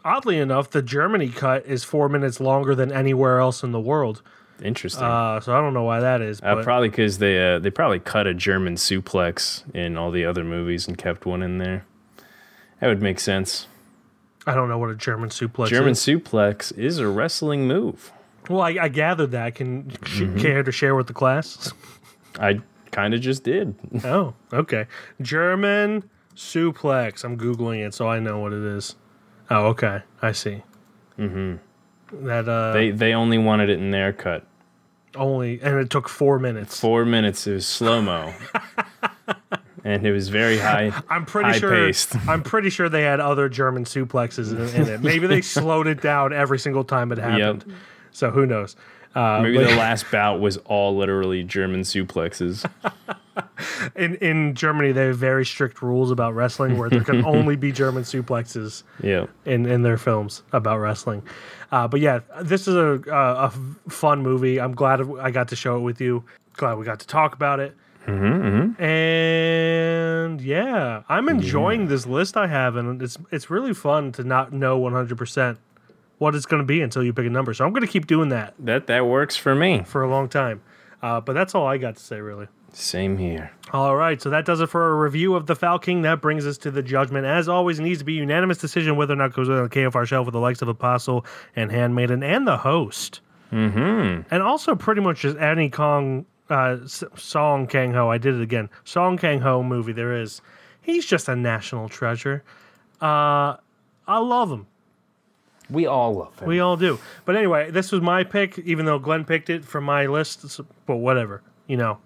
oddly 0.04 0.38
enough, 0.38 0.70
the 0.70 0.82
Germany 0.82 1.30
cut 1.30 1.66
is 1.66 1.84
four 1.84 2.08
minutes 2.10 2.40
longer 2.40 2.76
than 2.76 2.92
anywhere 2.92 3.40
else 3.40 3.64
in 3.64 3.72
the 3.72 3.80
world. 3.80 4.22
Interesting. 4.64 5.04
Uh, 5.04 5.40
so 5.42 5.54
I 5.56 5.60
don't 5.60 5.74
know 5.74 5.84
why 5.84 6.00
that 6.00 6.22
is. 6.22 6.42
Uh, 6.42 6.62
probably 6.64 6.90
because 6.90 7.18
they 7.18 7.56
uh, 7.56 7.60
they 7.60 7.70
probably 7.70 8.00
cut 8.00 8.26
a 8.28 8.34
German 8.34 8.76
suplex 8.76 9.64
in 9.76 9.98
all 9.98 10.12
the 10.12 10.26
other 10.26 10.44
movies 10.44 10.88
and 10.88 10.98
kept 10.98 11.26
one 11.26 11.42
in 11.44 11.58
there. 11.58 11.86
That 12.80 12.88
would 12.88 13.02
make 13.02 13.20
sense. 13.20 13.68
I 14.48 14.54
don't 14.54 14.70
know 14.70 14.78
what 14.78 14.90
a 14.92 14.96
German 14.96 15.30
suplex 15.30 15.68
German 15.68 15.92
is. 15.94 16.00
suplex 16.00 16.78
is 16.78 17.00
a 17.00 17.08
wrestling 17.08 17.68
move. 17.68 18.12
Well, 18.50 18.62
I, 18.62 18.78
I 18.80 18.88
gathered 18.90 19.32
that. 19.32 19.56
Can 19.56 19.90
sh- 20.06 20.22
Mm-hmm. 20.22 20.38
care 20.40 20.64
to 20.64 20.72
share 20.72 20.94
with 20.96 21.08
the 21.08 21.14
class? 21.14 21.74
I 22.40 22.60
kind 22.92 23.14
of 23.14 23.22
just 23.22 23.44
did. 23.44 23.76
oh, 24.06 24.36
okay. 24.54 24.86
German 25.22 26.10
suplex. 26.36 27.24
I'm 27.24 27.38
googling 27.38 27.86
it 27.86 27.94
so 27.94 28.08
I 28.08 28.20
know 28.20 28.40
what 28.40 28.54
it 28.54 28.64
is. 28.64 28.96
Oh, 29.50 29.66
okay. 29.68 30.02
I 30.22 30.32
see. 30.32 30.64
Mm-hmm. 31.18 31.56
That 32.12 32.48
uh, 32.48 32.74
They 32.74 32.92
they 32.92 33.14
only 33.14 33.38
wanted 33.38 33.70
it 33.70 33.80
in 33.80 33.92
their 33.92 34.14
cut. 34.14 34.46
only 35.16 35.60
and 35.62 35.78
it 35.80 35.90
took 35.90 36.08
four 36.10 36.40
minutes. 36.40 36.80
Four 36.80 37.06
minutes. 37.06 37.48
It 37.48 37.54
was 37.54 37.66
slow 37.68 38.02
mo, 38.02 38.34
and 39.84 40.06
it 40.06 40.12
was 40.12 40.30
very 40.30 40.58
high. 40.58 40.92
I'm 41.10 41.26
pretty 41.26 41.52
high 41.52 41.60
sure. 41.60 41.72
paced. 41.72 42.16
I'm 42.28 42.44
pretty 42.44 42.70
sure 42.70 42.90
they 42.90 43.04
had 43.04 43.20
other 43.20 43.50
German 43.50 43.86
suplexes 43.86 44.52
in, 44.52 44.82
in 44.82 44.88
it. 44.90 45.02
Maybe 45.02 45.28
they 45.28 45.42
slowed 45.58 45.88
it 45.88 46.02
down 46.02 46.34
every 46.34 46.60
single 46.60 46.84
time 46.84 47.12
it 47.12 47.18
happened. 47.18 47.74
So 48.12 48.30
who 48.32 48.46
knows? 48.46 48.76
Uh, 49.14 49.40
Maybe 49.42 49.58
but 49.58 49.68
the 49.70 49.76
last 49.78 50.12
bout 50.12 50.40
was 50.42 50.58
all 50.66 50.96
literally 50.98 51.44
German 51.44 51.82
suplexes. 51.82 52.70
in 53.96 54.16
in 54.16 54.56
Germany, 54.56 54.92
they 54.92 55.08
have 55.08 55.18
very 55.18 55.46
strict 55.46 55.82
rules 55.82 56.12
about 56.12 56.34
wrestling, 56.36 56.78
where 56.78 56.90
there 56.90 57.04
can 57.04 57.24
only 57.26 57.56
be 57.56 57.72
German 57.84 58.04
suplexes 58.04 58.84
yeah. 59.02 59.26
in 59.46 59.66
in 59.66 59.82
their 59.84 59.98
films 59.98 60.44
about 60.52 60.78
wrestling. 60.80 61.24
Uh, 61.72 61.88
but 61.88 62.00
yeah, 62.00 62.20
this 62.42 62.68
is 62.68 62.76
a, 62.76 63.02
a 63.12 63.46
a 63.46 63.54
fun 63.90 64.22
movie. 64.22 64.60
I'm 64.60 64.74
glad 64.74 65.02
I 65.20 65.32
got 65.32 65.48
to 65.50 65.56
show 65.56 65.78
it 65.78 65.82
with 65.82 66.00
you. 66.00 66.24
Glad 66.58 66.78
we 66.78 66.86
got 66.86 67.00
to 67.02 67.08
talk 67.08 67.34
about 67.34 67.60
it. 67.60 67.76
Mm-hmm, 68.08 68.82
And 68.82 70.42
yeah, 70.42 71.02
I'm 71.10 71.28
enjoying 71.28 71.88
this 71.88 72.06
list 72.06 72.38
I 72.38 72.48
have, 72.48 72.76
and 72.76 73.02
it's 73.02 73.18
it's 73.32 73.50
really 73.50 73.74
fun 73.74 74.12
to 74.14 74.24
not 74.24 74.54
know 74.54 74.78
100 74.78 75.18
percent 75.18 75.58
what 76.18 76.34
it's 76.34 76.46
going 76.46 76.62
to 76.62 76.66
be 76.66 76.82
until 76.82 77.04
you 77.04 77.12
pick 77.12 77.26
a 77.26 77.30
number. 77.30 77.54
So 77.54 77.66
I'm 77.66 77.72
going 77.74 77.82
to 77.86 77.92
keep 77.92 78.08
doing 78.08 78.30
that 78.30 78.54
That 78.60 78.88
that 78.88 79.06
works 79.08 79.36
for 79.36 79.54
me. 79.56 79.84
for 79.86 80.02
a 80.04 80.10
long 80.10 80.30
time. 80.30 80.62
Uh, 81.02 81.20
but 81.20 81.34
that's 81.34 81.54
all 81.54 81.68
I 81.68 81.78
got 81.78 81.98
to 81.98 82.02
say, 82.04 82.22
really. 82.22 82.48
Same 82.76 83.18
here. 83.18 83.52
All 83.72 83.96
right, 83.96 84.22
so 84.22 84.30
that 84.30 84.46
does 84.46 84.60
it 84.60 84.68
for 84.68 84.92
a 84.92 84.96
review 84.96 85.34
of 85.36 85.48
the 85.48 85.56
Foul 85.56 85.80
King. 85.80 86.02
That 86.02 86.22
brings 86.22 86.46
us 86.46 86.58
to 86.60 86.72
the 86.72 86.84
judgment. 86.84 87.26
As 87.26 87.48
always, 87.48 87.80
it 87.80 87.84
needs 87.84 88.00
to 88.00 88.06
be 88.06 88.14
unanimous 88.14 88.58
decision 88.58 88.98
whether 88.98 89.14
or 89.14 89.16
not 89.16 89.28
it 89.28 89.34
goes 89.34 89.50
on 89.50 89.64
the 89.64 89.70
KFR 89.70 90.06
shelf 90.06 90.26
with 90.26 90.34
the 90.34 90.40
likes 90.40 90.62
of 90.62 90.68
Apostle 90.68 91.26
and 91.56 91.72
Handmaiden 91.72 92.22
and 92.22 92.46
the 92.46 92.58
host. 92.58 93.22
Mm-hmm. 93.52 94.24
And 94.30 94.44
also 94.44 94.76
pretty 94.76 95.00
much 95.00 95.22
just 95.22 95.38
any 95.38 95.70
Kong 95.70 96.26
uh, 96.50 96.78
Song 96.86 97.66
Kang 97.66 97.94
Ho. 97.94 98.10
I 98.10 98.18
did 98.18 98.36
it 98.36 98.42
again. 98.42 98.70
Song 98.84 99.18
Kang 99.18 99.40
Ho 99.40 99.64
movie 99.64 99.94
there 99.94 100.14
is. 100.14 100.42
He's 100.82 101.06
just 101.06 101.30
a 101.30 101.36
national 101.36 101.88
treasure. 101.88 102.44
Uh, 103.02 103.56
I 104.06 104.18
love 104.20 104.52
him. 104.52 104.68
We 105.70 105.88
all 105.88 106.14
love 106.14 106.38
him. 106.40 106.48
We 106.48 106.60
all 106.60 106.76
do. 106.76 107.00
But 107.24 107.38
anyway, 107.38 107.72
this 107.72 107.92
was 107.92 108.02
my 108.02 108.26
pick, 108.26 108.60
even 108.60 108.86
though 108.86 109.00
Glenn 109.00 109.24
picked 109.24 109.50
it 109.50 109.64
from 109.64 109.86
my 109.86 110.06
list. 110.08 110.60
But 110.86 110.98
whatever, 110.98 111.42
you 111.68 111.78
know. 111.78 112.00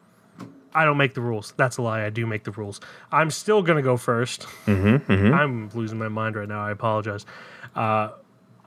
I 0.79 0.85
don't 0.85 0.95
make 0.95 1.13
the 1.13 1.19
rules. 1.19 1.53
That's 1.57 1.75
a 1.75 1.81
lie. 1.81 2.05
I 2.05 2.09
do 2.09 2.25
make 2.25 2.45
the 2.45 2.51
rules. 2.51 2.79
I'm 3.11 3.31
still 3.31 3.61
gonna 3.61 3.81
go 3.81 3.95
1st 3.95 4.47
i 5.09 5.41
I'm 5.41 5.69
losing 5.73 5.99
my 5.99 6.07
mind 6.07 6.37
right 6.37 6.47
now. 6.47 6.65
I 6.65 6.71
apologize. 6.71 7.25
Uh, 7.75 8.11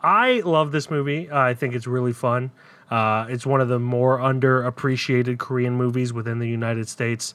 I 0.03 0.43
love 0.45 0.73
this 0.73 0.91
movie. 0.91 1.31
Uh, 1.31 1.39
I 1.39 1.55
think 1.55 1.75
it's 1.75 1.87
really 1.87 2.13
fun. 2.13 2.51
Uh, 2.91 3.25
it's 3.31 3.47
one 3.47 3.63
of 3.63 3.69
the 3.69 3.79
more 3.79 4.19
underappreciated 4.19 5.39
Korean 5.39 5.75
movies 5.75 6.13
within 6.13 6.39
the 6.39 6.47
United 6.47 6.87
States. 6.87 7.33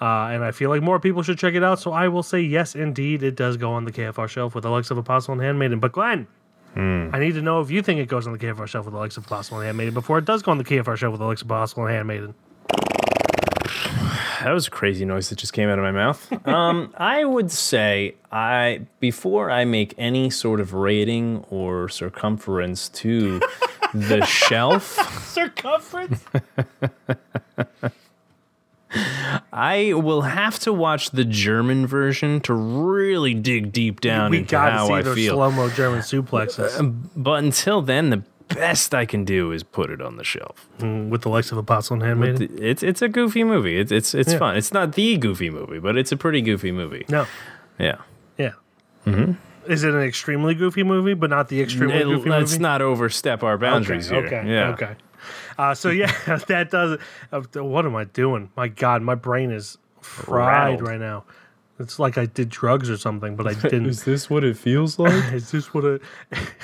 Uh, 0.00 0.26
and 0.32 0.42
I 0.42 0.50
feel 0.50 0.70
like 0.70 0.82
more 0.82 0.98
people 0.98 1.22
should 1.22 1.38
check 1.38 1.54
it 1.54 1.62
out. 1.62 1.78
So 1.78 1.92
I 1.92 2.08
will 2.08 2.24
say, 2.24 2.40
yes, 2.40 2.74
indeed, 2.74 3.22
it 3.22 3.36
does 3.36 3.56
go 3.56 3.70
on 3.74 3.84
the 3.84 3.92
KFR 3.92 4.28
shelf 4.28 4.56
with 4.56 4.62
the 4.62 4.70
likes 4.70 4.90
of 4.90 4.98
Apostle 4.98 5.34
and 5.34 5.40
Handmaiden. 5.42 5.78
But 5.78 5.92
Glenn, 5.92 6.26
I 7.14 7.20
need 7.20 7.34
to 7.34 7.42
know 7.42 7.60
if 7.60 7.70
you 7.70 7.80
think 7.80 8.00
it 8.00 8.08
goes 8.08 8.26
on 8.26 8.32
the 8.32 8.40
KFR 8.40 8.66
shelf 8.66 8.86
with 8.86 8.92
the 8.92 8.98
likes 8.98 9.16
of 9.16 9.24
Apostle 9.24 9.58
and 9.58 9.66
Handmaiden 9.66 9.94
before 9.94 10.18
it 10.18 10.24
does 10.24 10.42
go 10.42 10.50
on 10.50 10.58
the 10.58 10.64
KFR 10.64 10.96
shelf 10.96 11.12
with 11.12 11.20
the 11.20 11.26
likes 11.26 11.42
of 11.42 11.46
Apostle 11.46 11.86
and 11.86 11.94
Handmaiden. 11.94 12.34
That 14.46 14.52
was 14.52 14.68
a 14.68 14.70
crazy 14.70 15.04
noise 15.04 15.28
that 15.30 15.38
just 15.40 15.52
came 15.52 15.68
out 15.68 15.76
of 15.76 15.82
my 15.82 15.90
mouth. 15.90 16.46
um, 16.46 16.94
I 16.96 17.24
would 17.24 17.50
say 17.50 18.14
I 18.30 18.82
before 19.00 19.50
I 19.50 19.64
make 19.64 19.92
any 19.98 20.30
sort 20.30 20.60
of 20.60 20.72
rating 20.72 21.44
or 21.50 21.88
circumference 21.88 22.88
to 22.90 23.40
the 23.92 24.24
shelf, 24.24 24.84
Circumference? 25.26 26.22
I 29.52 29.94
will 29.94 30.22
have 30.22 30.60
to 30.60 30.72
watch 30.72 31.10
the 31.10 31.24
German 31.24 31.84
version 31.84 32.40
to 32.42 32.54
really 32.54 33.34
dig 33.34 33.72
deep 33.72 34.00
down 34.00 34.32
into 34.32 34.56
how 34.56 34.64
I 34.64 34.68
feel. 34.68 34.70
we 34.70 34.70
into 34.70 34.70
got 34.70 34.70
to 34.70 34.70
how 34.70 34.86
see 34.86 34.92
I 34.92 35.02
those 35.02 35.14
feel. 35.16 35.34
slow 35.34 35.50
mo 35.50 35.70
German 35.70 36.02
suplexes 36.02 37.10
But 37.16 37.42
until 37.42 37.82
then, 37.82 38.10
the 38.10 38.22
best 38.48 38.94
I 38.94 39.04
can 39.06 39.24
do 39.24 39.52
is 39.52 39.62
put 39.62 39.90
it 39.90 40.00
on 40.00 40.16
the 40.16 40.24
shelf. 40.24 40.68
with 40.78 41.22
the 41.22 41.28
likes 41.28 41.50
of 41.52 41.58
Apostle 41.58 41.94
and 41.94 42.02
Handmaiden. 42.02 42.56
It's 42.62 42.82
it's 42.82 43.02
a 43.02 43.08
goofy 43.08 43.44
movie. 43.44 43.78
It's 43.78 43.90
it's 43.92 44.14
it's 44.14 44.32
Yeah. 44.32 44.38
fun. 44.38 44.56
It's 44.56 44.72
not 44.72 44.92
the 44.92 45.16
goofy 45.18 45.50
movie, 45.50 45.78
but 45.78 45.96
it's 45.96 46.12
a 46.12 46.16
pretty 46.16 46.40
goofy 46.42 46.72
movie. 46.72 47.04
No, 47.08 47.26
Yeah. 47.78 47.96
yeah. 48.38 48.52
Is 49.66 49.82
it 49.82 49.94
an 49.94 50.00
extremely 50.02 50.54
goofy 50.54 50.82
movie, 50.84 51.14
but 51.14 51.28
not 51.30 51.48
the 51.48 51.60
extremely 51.60 51.96
It- 51.96 52.04
goofy 52.04 52.30
let's 52.30 52.52
movie? 52.52 52.62
not 52.62 52.82
overstep 52.82 53.42
our 53.42 53.58
boundaries 53.58 54.10
okay, 54.12 54.28
here. 54.28 54.38
Okay. 54.40 54.50
yeah. 54.50 54.68
Okay. 54.70 54.94
Uh, 55.58 55.74
so 55.74 55.90
yeah, 55.90 56.12
that 56.48 56.70
does. 56.70 56.98
Uh, 57.32 57.40
what 57.64 57.84
am 57.84 57.96
I 57.96 58.04
doing? 58.04 58.50
My 58.56 58.68
God, 58.68 59.02
my 59.02 59.14
brain 59.16 59.50
is 59.50 59.76
fried 60.00 60.46
Rattled. 60.78 60.82
right 60.88 61.00
now. 61.00 61.24
It's 61.78 61.98
like 61.98 62.16
I 62.16 62.24
did 62.24 62.48
drugs 62.48 62.88
or 62.88 62.96
something, 62.96 63.36
but 63.36 63.46
I 63.46 63.54
didn't. 63.62 63.86
Is 63.86 64.04
this 64.04 64.30
what 64.30 64.44
it 64.44 64.56
feels 64.56 64.98
like? 64.98 65.32
Is 65.32 65.50
this 65.50 65.74
what 65.74 65.84
a 65.84 66.00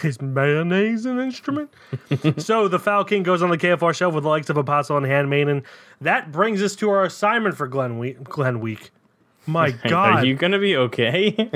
is 0.02 0.20
mayonnaise 0.20 1.06
an 1.06 1.18
instrument? 1.18 1.70
so 2.38 2.68
the 2.68 2.78
Foul 2.78 3.04
King 3.04 3.22
goes 3.22 3.42
on 3.42 3.50
the 3.50 3.58
KFR 3.58 3.94
shelf 3.94 4.14
with 4.14 4.24
the 4.24 4.30
likes 4.30 4.48
of 4.50 4.56
Apostle 4.56 4.96
and 4.96 5.06
Handmaiden. 5.06 5.64
That 6.00 6.32
brings 6.32 6.62
us 6.62 6.74
to 6.76 6.90
our 6.90 7.04
assignment 7.04 7.56
for 7.56 7.68
Glen 7.68 7.98
Week. 7.98 8.22
Glen 8.24 8.60
Week. 8.60 8.90
My 9.44 9.72
God, 9.72 10.20
Are 10.20 10.24
you 10.24 10.36
gonna 10.36 10.60
be 10.60 10.76
okay? 10.76 11.50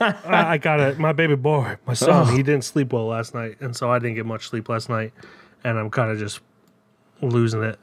I, 0.00 0.14
I 0.26 0.58
got 0.58 0.80
it. 0.80 0.98
My 0.98 1.14
baby 1.14 1.34
boy, 1.34 1.78
my 1.86 1.94
son, 1.94 2.28
oh. 2.28 2.30
he 2.30 2.42
didn't 2.42 2.64
sleep 2.64 2.92
well 2.92 3.06
last 3.06 3.34
night, 3.34 3.56
and 3.60 3.74
so 3.74 3.90
I 3.90 3.98
didn't 3.98 4.16
get 4.16 4.26
much 4.26 4.48
sleep 4.48 4.68
last 4.68 4.90
night, 4.90 5.14
and 5.64 5.78
I'm 5.78 5.88
kind 5.88 6.10
of 6.10 6.18
just 6.18 6.40
losing 7.22 7.62
it. 7.62 7.78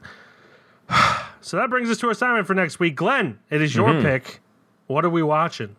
so 1.40 1.56
that 1.56 1.68
brings 1.68 1.90
us 1.90 1.98
to 1.98 2.06
our 2.06 2.12
assignment 2.12 2.46
for 2.46 2.54
next 2.54 2.78
week. 2.78 2.94
Glenn, 2.94 3.40
it 3.50 3.60
is 3.60 3.74
your 3.74 3.88
mm-hmm. 3.88 4.02
pick. 4.02 4.40
What 4.90 5.04
are 5.04 5.10
we 5.10 5.22
watching? 5.22 5.76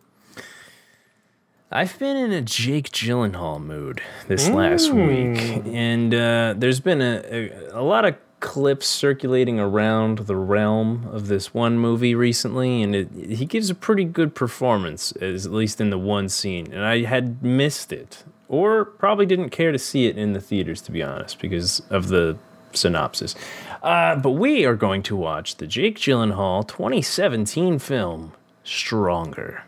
I've 1.70 1.98
been 1.98 2.16
in 2.16 2.32
a 2.32 2.40
Jake 2.40 2.88
Gyllenhaal 2.92 3.62
mood 3.62 4.00
this 4.26 4.48
last 4.48 4.90
week, 4.90 5.66
and 5.66 6.14
uh, 6.14 6.54
there's 6.56 6.80
been 6.80 7.02
a, 7.02 7.22
a, 7.30 7.80
a 7.80 7.82
lot 7.82 8.06
of 8.06 8.16
clips 8.40 8.86
circulating 8.86 9.60
around 9.60 10.20
the 10.20 10.36
realm 10.36 11.06
of 11.12 11.28
this 11.28 11.52
one 11.52 11.78
movie 11.78 12.14
recently, 12.14 12.82
and 12.82 12.96
it, 12.96 13.10
he 13.12 13.44
gives 13.44 13.68
a 13.68 13.74
pretty 13.74 14.04
good 14.04 14.34
performance, 14.34 15.12
as, 15.20 15.44
at 15.44 15.52
least 15.52 15.78
in 15.78 15.90
the 15.90 15.98
one 15.98 16.30
scene. 16.30 16.72
And 16.72 16.82
I 16.82 17.02
had 17.02 17.42
missed 17.42 17.92
it, 17.92 18.24
or 18.48 18.86
probably 18.86 19.26
didn't 19.26 19.50
care 19.50 19.72
to 19.72 19.78
see 19.78 20.06
it 20.06 20.16
in 20.16 20.32
the 20.32 20.40
theaters, 20.40 20.80
to 20.80 20.90
be 20.90 21.02
honest, 21.02 21.38
because 21.38 21.80
of 21.90 22.08
the 22.08 22.38
synopsis. 22.72 23.34
Uh, 23.82 24.16
but 24.16 24.30
we 24.30 24.64
are 24.64 24.74
going 24.74 25.02
to 25.02 25.14
watch 25.16 25.56
the 25.56 25.66
Jake 25.66 25.98
Gyllenhaal 25.98 26.66
2017 26.66 27.78
film 27.78 28.32
Stronger. 28.64 29.64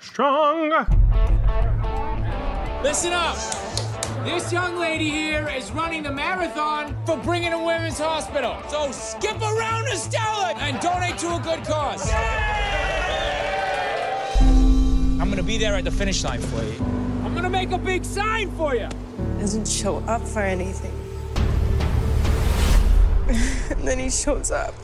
Strong. 0.00 0.70
Listen 2.82 3.12
up! 3.12 3.36
This 4.24 4.52
young 4.52 4.76
lady 4.76 5.08
here 5.08 5.48
is 5.48 5.70
running 5.72 6.02
the 6.02 6.12
marathon 6.12 6.94
for 7.06 7.16
Brigham 7.16 7.54
and 7.54 7.64
women's 7.64 7.98
hospital. 7.98 8.56
So 8.68 8.90
skip 8.92 9.40
around 9.40 9.86
to 9.86 9.96
Stella 9.96 10.52
and 10.58 10.78
donate 10.80 11.16
to 11.18 11.36
a 11.36 11.40
good 11.40 11.64
cause. 11.64 12.10
I'm 15.20 15.30
gonna 15.30 15.42
be 15.42 15.56
there 15.56 15.74
at 15.74 15.84
the 15.84 15.90
finish 15.90 16.22
line 16.22 16.40
for 16.40 16.62
you. 16.62 16.78
I'm 17.24 17.34
gonna 17.34 17.48
make 17.48 17.70
a 17.70 17.78
big 17.78 18.04
sign 18.04 18.50
for 18.52 18.74
you. 18.74 18.88
doesn't 19.38 19.66
show 19.66 19.98
up 20.00 20.22
for 20.22 20.40
anything. 20.40 20.92
and 23.70 23.88
then 23.88 23.98
he 23.98 24.10
shows 24.10 24.50
up. 24.50 24.74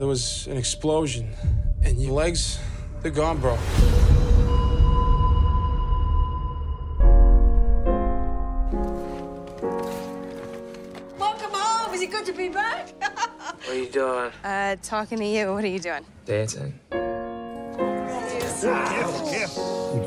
There 0.00 0.08
was 0.08 0.46
an 0.46 0.56
explosion, 0.56 1.28
and 1.82 2.00
your 2.00 2.12
legs, 2.12 2.58
they're 3.02 3.10
gone, 3.10 3.36
bro. 3.36 3.58
Welcome 11.18 11.50
home. 11.52 11.94
Is 11.94 12.00
it 12.00 12.10
good 12.10 12.24
to 12.24 12.32
be 12.32 12.48
back? 12.48 12.94
What 13.44 13.68
are 13.68 13.74
you 13.74 13.90
doing? 13.90 14.32
Uh, 14.42 14.76
talking 14.82 15.18
to 15.18 15.26
you. 15.26 15.52
What 15.52 15.64
are 15.64 15.68
you 15.68 15.78
doing? 15.78 16.06
Dancing. 16.24 16.72
You're 16.90 17.02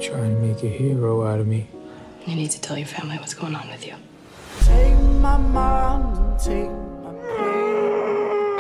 trying 0.01 0.33
to 0.33 0.39
make 0.41 0.63
a 0.63 0.69
hero 0.69 1.23
out 1.23 1.39
of 1.39 1.45
me? 1.45 1.67
You 2.25 2.35
need 2.35 2.49
to 2.49 2.59
tell 2.59 2.79
your 2.79 2.87
family 2.87 3.19
what's 3.19 3.35
going 3.35 3.55
on 3.55 3.69
with 3.69 3.85
you. 3.85 3.93
I 4.69 4.93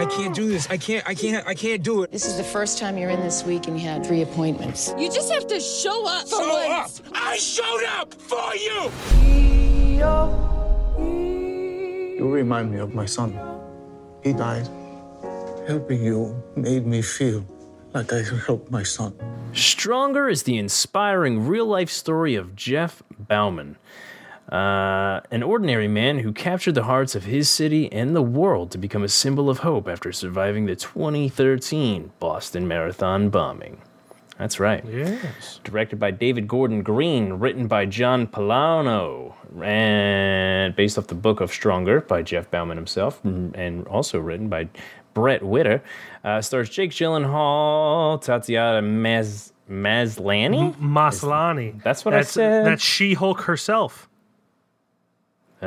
I 0.03 0.05
can't 0.05 0.35
do 0.35 0.49
this. 0.49 0.69
I 0.69 0.75
can't. 0.75 1.07
I 1.07 1.15
can't. 1.15 1.47
I 1.47 1.53
can't 1.53 1.81
do 1.81 2.03
it. 2.03 2.11
This 2.11 2.25
is 2.25 2.35
the 2.35 2.43
first 2.43 2.77
time 2.77 2.97
you're 2.97 3.09
in 3.09 3.21
this 3.21 3.45
week 3.45 3.67
and 3.67 3.79
you 3.79 3.87
had 3.87 4.05
three 4.05 4.21
appointments. 4.21 4.93
You 4.97 5.09
just 5.09 5.31
have 5.31 5.47
to 5.47 5.61
show 5.61 6.05
up 6.05 6.27
for 6.27 6.43
Show 6.43 6.71
up! 6.71 6.91
I 7.13 7.37
showed 7.37 7.85
up 7.85 8.13
for 8.13 8.53
you! 8.53 8.91
You 12.19 12.29
remind 12.29 12.73
me 12.73 12.79
of 12.79 12.93
my 12.93 13.05
son. 13.05 13.39
He 14.23 14.33
died. 14.33 14.67
Helping 15.67 16.03
you 16.03 16.43
made 16.57 16.85
me 16.85 17.01
feel 17.01 17.45
like 17.93 18.11
I 18.11 18.23
helped 18.45 18.69
my 18.71 18.83
son. 18.83 19.15
Stronger 19.53 20.27
is 20.27 20.43
the 20.43 20.57
inspiring 20.57 21.47
real 21.47 21.65
life 21.65 21.89
story 21.89 22.35
of 22.35 22.57
Jeff 22.57 23.01
Bauman, 23.17 23.77
uh, 24.53 25.21
an 25.31 25.41
ordinary 25.41 25.87
man 25.87 26.19
who 26.19 26.31
captured 26.31 26.75
the 26.75 26.83
hearts 26.83 27.15
of 27.15 27.23
his 27.25 27.49
city 27.49 27.91
and 27.91 28.15
the 28.15 28.21
world 28.21 28.69
to 28.71 28.77
become 28.77 29.03
a 29.03 29.09
symbol 29.09 29.49
of 29.49 29.59
hope 29.59 29.87
after 29.87 30.11
surviving 30.11 30.67
the 30.67 30.75
2013 30.75 32.11
Boston 32.19 32.67
Marathon 32.67 33.29
bombing. 33.29 33.81
That's 34.37 34.59
right. 34.59 34.83
Yes. 34.87 35.59
Directed 35.63 35.99
by 35.99 36.11
David 36.11 36.47
Gordon 36.47 36.83
Green, 36.83 37.33
written 37.33 37.67
by 37.67 37.85
John 37.85 38.27
Pollono, 38.27 39.33
and 39.61 40.75
based 40.75 40.97
off 40.97 41.07
the 41.07 41.15
book 41.15 41.39
of 41.41 41.51
Stronger 41.51 42.01
by 42.01 42.21
Jeff 42.21 42.49
Bauman 42.51 42.77
himself, 42.77 43.23
and 43.23 43.87
also 43.87 44.19
written 44.19 44.49
by 44.49 44.69
Brett 45.13 45.43
Witter. 45.43 45.83
Uh, 46.23 46.41
stars 46.41 46.69
Jake 46.69 46.91
Gyllenhaal, 46.91 48.21
Tatiana 48.21 48.85
Maz- 48.85 49.51
Maslany. 49.69 50.75
Maslany. 50.77 51.81
That's 51.83 52.03
what 52.05 52.13
I 52.13 52.21
said. 52.21 52.65
That's 52.65 52.83
She 52.83 53.13
Hulk 53.13 53.41
herself. 53.41 54.09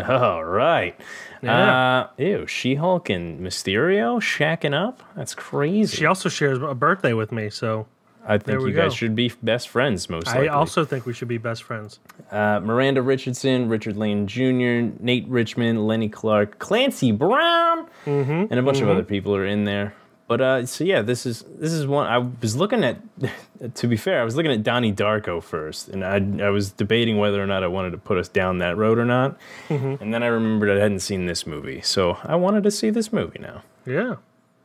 All 0.08 0.44
right. 0.44 0.98
Yeah. 1.42 2.00
Uh, 2.00 2.08
ew, 2.18 2.46
She 2.46 2.74
Hulk 2.74 3.08
and 3.10 3.40
Mysterio 3.40 4.20
shacking 4.20 4.74
up? 4.74 5.02
That's 5.16 5.34
crazy. 5.34 5.96
She 5.96 6.06
also 6.06 6.28
shares 6.28 6.58
a 6.58 6.74
birthday 6.74 7.12
with 7.12 7.32
me, 7.32 7.50
so 7.50 7.86
I 8.26 8.38
think 8.38 8.60
you 8.60 8.72
guys 8.72 8.90
go. 8.90 8.94
should 8.96 9.14
be 9.14 9.32
best 9.42 9.68
friends, 9.68 10.10
most 10.10 10.26
likely. 10.26 10.48
I 10.48 10.54
also 10.54 10.84
think 10.84 11.06
we 11.06 11.12
should 11.12 11.28
be 11.28 11.38
best 11.38 11.62
friends. 11.62 12.00
Uh, 12.30 12.60
Miranda 12.62 13.00
Richardson, 13.02 13.68
Richard 13.68 13.96
Lane 13.96 14.26
Jr., 14.26 14.92
Nate 15.02 15.28
Richman, 15.28 15.86
Lenny 15.86 16.08
Clarke, 16.08 16.58
Clancy 16.58 17.12
Brown, 17.12 17.86
and 18.04 18.52
a 18.52 18.62
bunch 18.62 18.80
of 18.80 18.88
other 18.88 19.04
people 19.04 19.34
are 19.36 19.46
in 19.46 19.64
there. 19.64 19.94
But 20.28 20.40
uh, 20.40 20.66
so 20.66 20.82
yeah, 20.84 21.02
this 21.02 21.24
is 21.24 21.44
this 21.48 21.72
is 21.72 21.86
one 21.86 22.06
I 22.06 22.18
was 22.18 22.56
looking 22.56 22.84
at. 22.84 22.98
To 23.76 23.88
be 23.88 23.96
fair, 23.96 24.20
I 24.20 24.24
was 24.24 24.36
looking 24.36 24.52
at 24.52 24.62
Donnie 24.62 24.92
Darko 24.92 25.42
first, 25.42 25.88
and 25.88 26.04
I 26.04 26.16
I 26.44 26.50
was 26.50 26.72
debating 26.72 27.16
whether 27.16 27.42
or 27.42 27.46
not 27.46 27.64
I 27.64 27.68
wanted 27.68 27.92
to 27.92 27.96
put 27.98 28.18
us 28.18 28.28
down 28.28 28.58
that 28.58 28.76
road 28.76 28.98
or 28.98 29.06
not. 29.06 29.38
And 29.70 30.12
then 30.12 30.22
I 30.22 30.26
remembered 30.26 30.68
I 30.68 30.78
hadn't 30.78 31.00
seen 31.00 31.24
this 31.24 31.46
movie, 31.46 31.80
so 31.80 32.18
I 32.22 32.36
wanted 32.36 32.64
to 32.64 32.70
see 32.70 32.90
this 32.90 33.14
movie 33.14 33.38
now. 33.38 33.62
Yeah. 33.86 34.16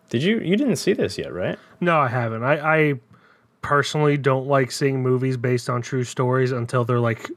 Did 0.10 0.24
you? 0.24 0.40
You 0.40 0.58
didn't 0.58 0.76
see 0.76 0.92
this 0.92 1.18
yet, 1.18 1.32
right? 1.32 1.58
No, 1.80 1.98
I 1.98 2.10
haven't. 2.10 2.44
I, 2.44 2.90
I 2.90 2.94
personally 3.62 4.18
don't 4.18 4.46
like 4.46 4.72
seeing 4.72 5.02
movies 5.02 5.38
based 5.38 5.70
on 5.70 5.82
true 5.82 6.04
stories 6.04 6.52
until 6.52 6.84
they're 6.84 7.00
like 7.00 7.30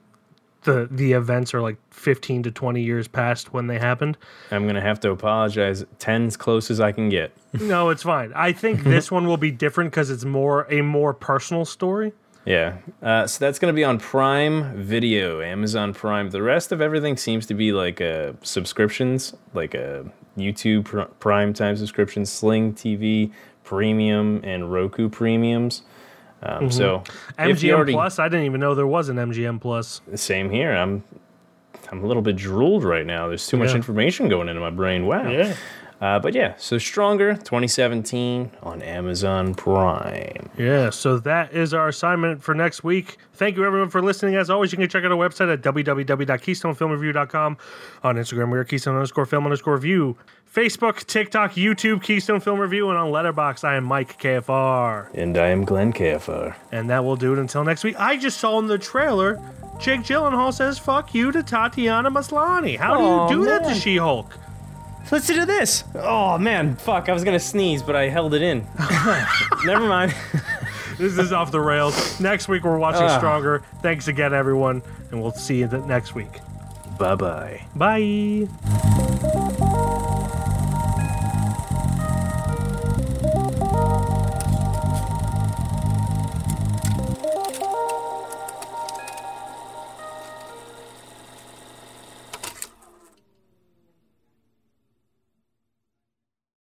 the 0.64 0.88
the 0.90 1.12
events 1.12 1.54
are 1.54 1.62
like 1.62 1.76
15 1.90 2.42
to 2.44 2.50
20 2.50 2.82
years 2.82 3.08
past 3.08 3.52
when 3.52 3.66
they 3.66 3.78
happened. 3.78 4.18
I'm 4.50 4.66
gonna 4.66 4.80
have 4.80 5.00
to 5.00 5.10
apologize. 5.10 5.84
Ten's 5.98 6.36
close 6.36 6.70
as 6.70 6.80
I 6.80 6.92
can 6.92 7.08
get. 7.08 7.32
No, 7.60 7.90
it's 7.90 8.02
fine. 8.02 8.32
I 8.34 8.52
think 8.52 8.82
this 8.84 9.12
one 9.12 9.28
will 9.28 9.36
be 9.36 9.52
different 9.52 9.92
because 9.92 10.10
it's 10.10 10.24
more 10.24 10.66
a 10.70 10.82
more 10.82 11.14
personal 11.14 11.64
story. 11.64 12.12
Yeah. 12.44 12.78
Uh, 13.02 13.26
so 13.26 13.44
that's 13.44 13.58
going 13.58 13.72
to 13.72 13.76
be 13.76 13.84
on 13.84 13.98
Prime 13.98 14.76
Video, 14.76 15.40
Amazon 15.40 15.94
Prime. 15.94 16.28
The 16.30 16.42
rest 16.42 16.72
of 16.72 16.80
everything 16.80 17.16
seems 17.16 17.46
to 17.46 17.54
be 17.54 17.72
like 17.72 18.00
uh, 18.00 18.32
subscriptions, 18.42 19.34
like 19.54 19.72
a 19.74 20.04
YouTube 20.36 20.84
pr- 20.84 21.02
Prime 21.20 21.54
time 21.54 21.76
subscription, 21.76 22.26
Sling 22.26 22.74
TV 22.74 23.32
Premium, 23.62 24.40
and 24.44 24.70
Roku 24.72 25.08
Premiums. 25.08 25.82
Um, 26.44 26.70
So 26.70 27.02
if 27.38 27.62
you 27.62 27.70
MGM 27.72 27.74
already- 27.76 27.92
Plus. 27.92 28.18
I 28.18 28.28
didn't 28.28 28.46
even 28.46 28.60
know 28.60 28.74
there 28.74 28.86
was 28.86 29.08
an 29.08 29.16
MGM 29.18 29.60
Plus. 29.60 30.00
same 30.14 30.50
here. 30.50 30.72
I'm 30.72 31.02
I'm 31.90 32.02
a 32.02 32.06
little 32.06 32.22
bit 32.22 32.36
drooled 32.36 32.82
right 32.84 33.04
now. 33.06 33.28
There's 33.28 33.46
too 33.46 33.56
much 33.56 33.74
information 33.74 34.28
going 34.28 34.48
into 34.48 34.60
my 34.60 34.70
brain. 34.70 35.06
Wow. 35.06 35.52
Uh, 36.04 36.18
but 36.18 36.34
yeah, 36.34 36.52
so 36.58 36.76
Stronger 36.76 37.32
2017 37.32 38.50
on 38.62 38.82
Amazon 38.82 39.54
Prime. 39.54 40.50
Yeah, 40.58 40.90
so 40.90 41.16
that 41.20 41.54
is 41.54 41.72
our 41.72 41.88
assignment 41.88 42.42
for 42.42 42.54
next 42.54 42.84
week. 42.84 43.16
Thank 43.32 43.56
you 43.56 43.64
everyone 43.64 43.88
for 43.88 44.02
listening. 44.02 44.34
As 44.34 44.50
always, 44.50 44.70
you 44.70 44.76
can 44.76 44.86
check 44.90 45.02
out 45.02 45.12
our 45.12 45.16
website 45.16 45.50
at 45.50 45.62
www.keystonefilmreview.com. 45.62 47.56
On 48.02 48.16
Instagram, 48.16 48.52
we 48.52 48.58
are 48.58 48.64
Keystone 48.64 48.96
underscore 48.96 49.24
film 49.24 49.44
underscore 49.44 49.76
review. 49.76 50.18
Facebook, 50.54 51.06
TikTok, 51.06 51.54
YouTube, 51.54 52.02
Keystone 52.02 52.38
Film 52.38 52.60
Review, 52.60 52.90
and 52.90 52.98
on 52.98 53.10
Letterboxd, 53.10 53.64
I 53.64 53.76
am 53.76 53.84
Mike 53.84 54.20
KFR. 54.20 55.08
And 55.14 55.38
I 55.38 55.48
am 55.48 55.64
Glenn 55.64 55.94
KFR. 55.94 56.54
And 56.70 56.90
that 56.90 57.02
will 57.02 57.16
do 57.16 57.32
it 57.32 57.38
until 57.38 57.64
next 57.64 57.82
week. 57.82 57.98
I 57.98 58.18
just 58.18 58.38
saw 58.38 58.58
in 58.58 58.66
the 58.66 58.76
trailer, 58.76 59.40
Jake 59.80 60.02
Gyllenhaal 60.02 60.52
says 60.52 60.78
"fuck 60.78 61.14
you" 61.14 61.32
to 61.32 61.42
Tatiana 61.42 62.10
Maslany. 62.10 62.76
How 62.76 62.98
do 62.98 63.02
you 63.02 63.08
Aw, 63.08 63.28
do 63.30 63.44
that 63.46 63.62
to 63.62 63.70
man. 63.70 63.80
Listen 65.10 65.36
to 65.36 65.46
this. 65.46 65.84
Oh 65.94 66.38
man, 66.38 66.76
fuck! 66.76 67.08
I 67.08 67.12
was 67.12 67.24
gonna 67.24 67.38
sneeze, 67.38 67.82
but 67.82 67.94
I 67.94 68.08
held 68.08 68.34
it 68.34 68.42
in. 68.42 68.66
Never 69.64 69.86
mind. 69.86 70.14
This 70.96 71.18
is 71.18 71.32
off 71.32 71.50
the 71.50 71.60
rails. 71.60 72.20
Next 72.20 72.46
week 72.46 72.62
we're 72.62 72.78
watching 72.78 73.02
Ah. 73.02 73.16
Stronger. 73.18 73.64
Thanks 73.82 74.06
again, 74.06 74.32
everyone, 74.32 74.80
and 75.10 75.20
we'll 75.20 75.32
see 75.32 75.58
you 75.58 75.66
next 75.66 76.14
week. 76.14 76.30
Bye 77.00 77.16
bye. 77.16 77.62
Bye. 77.74 79.40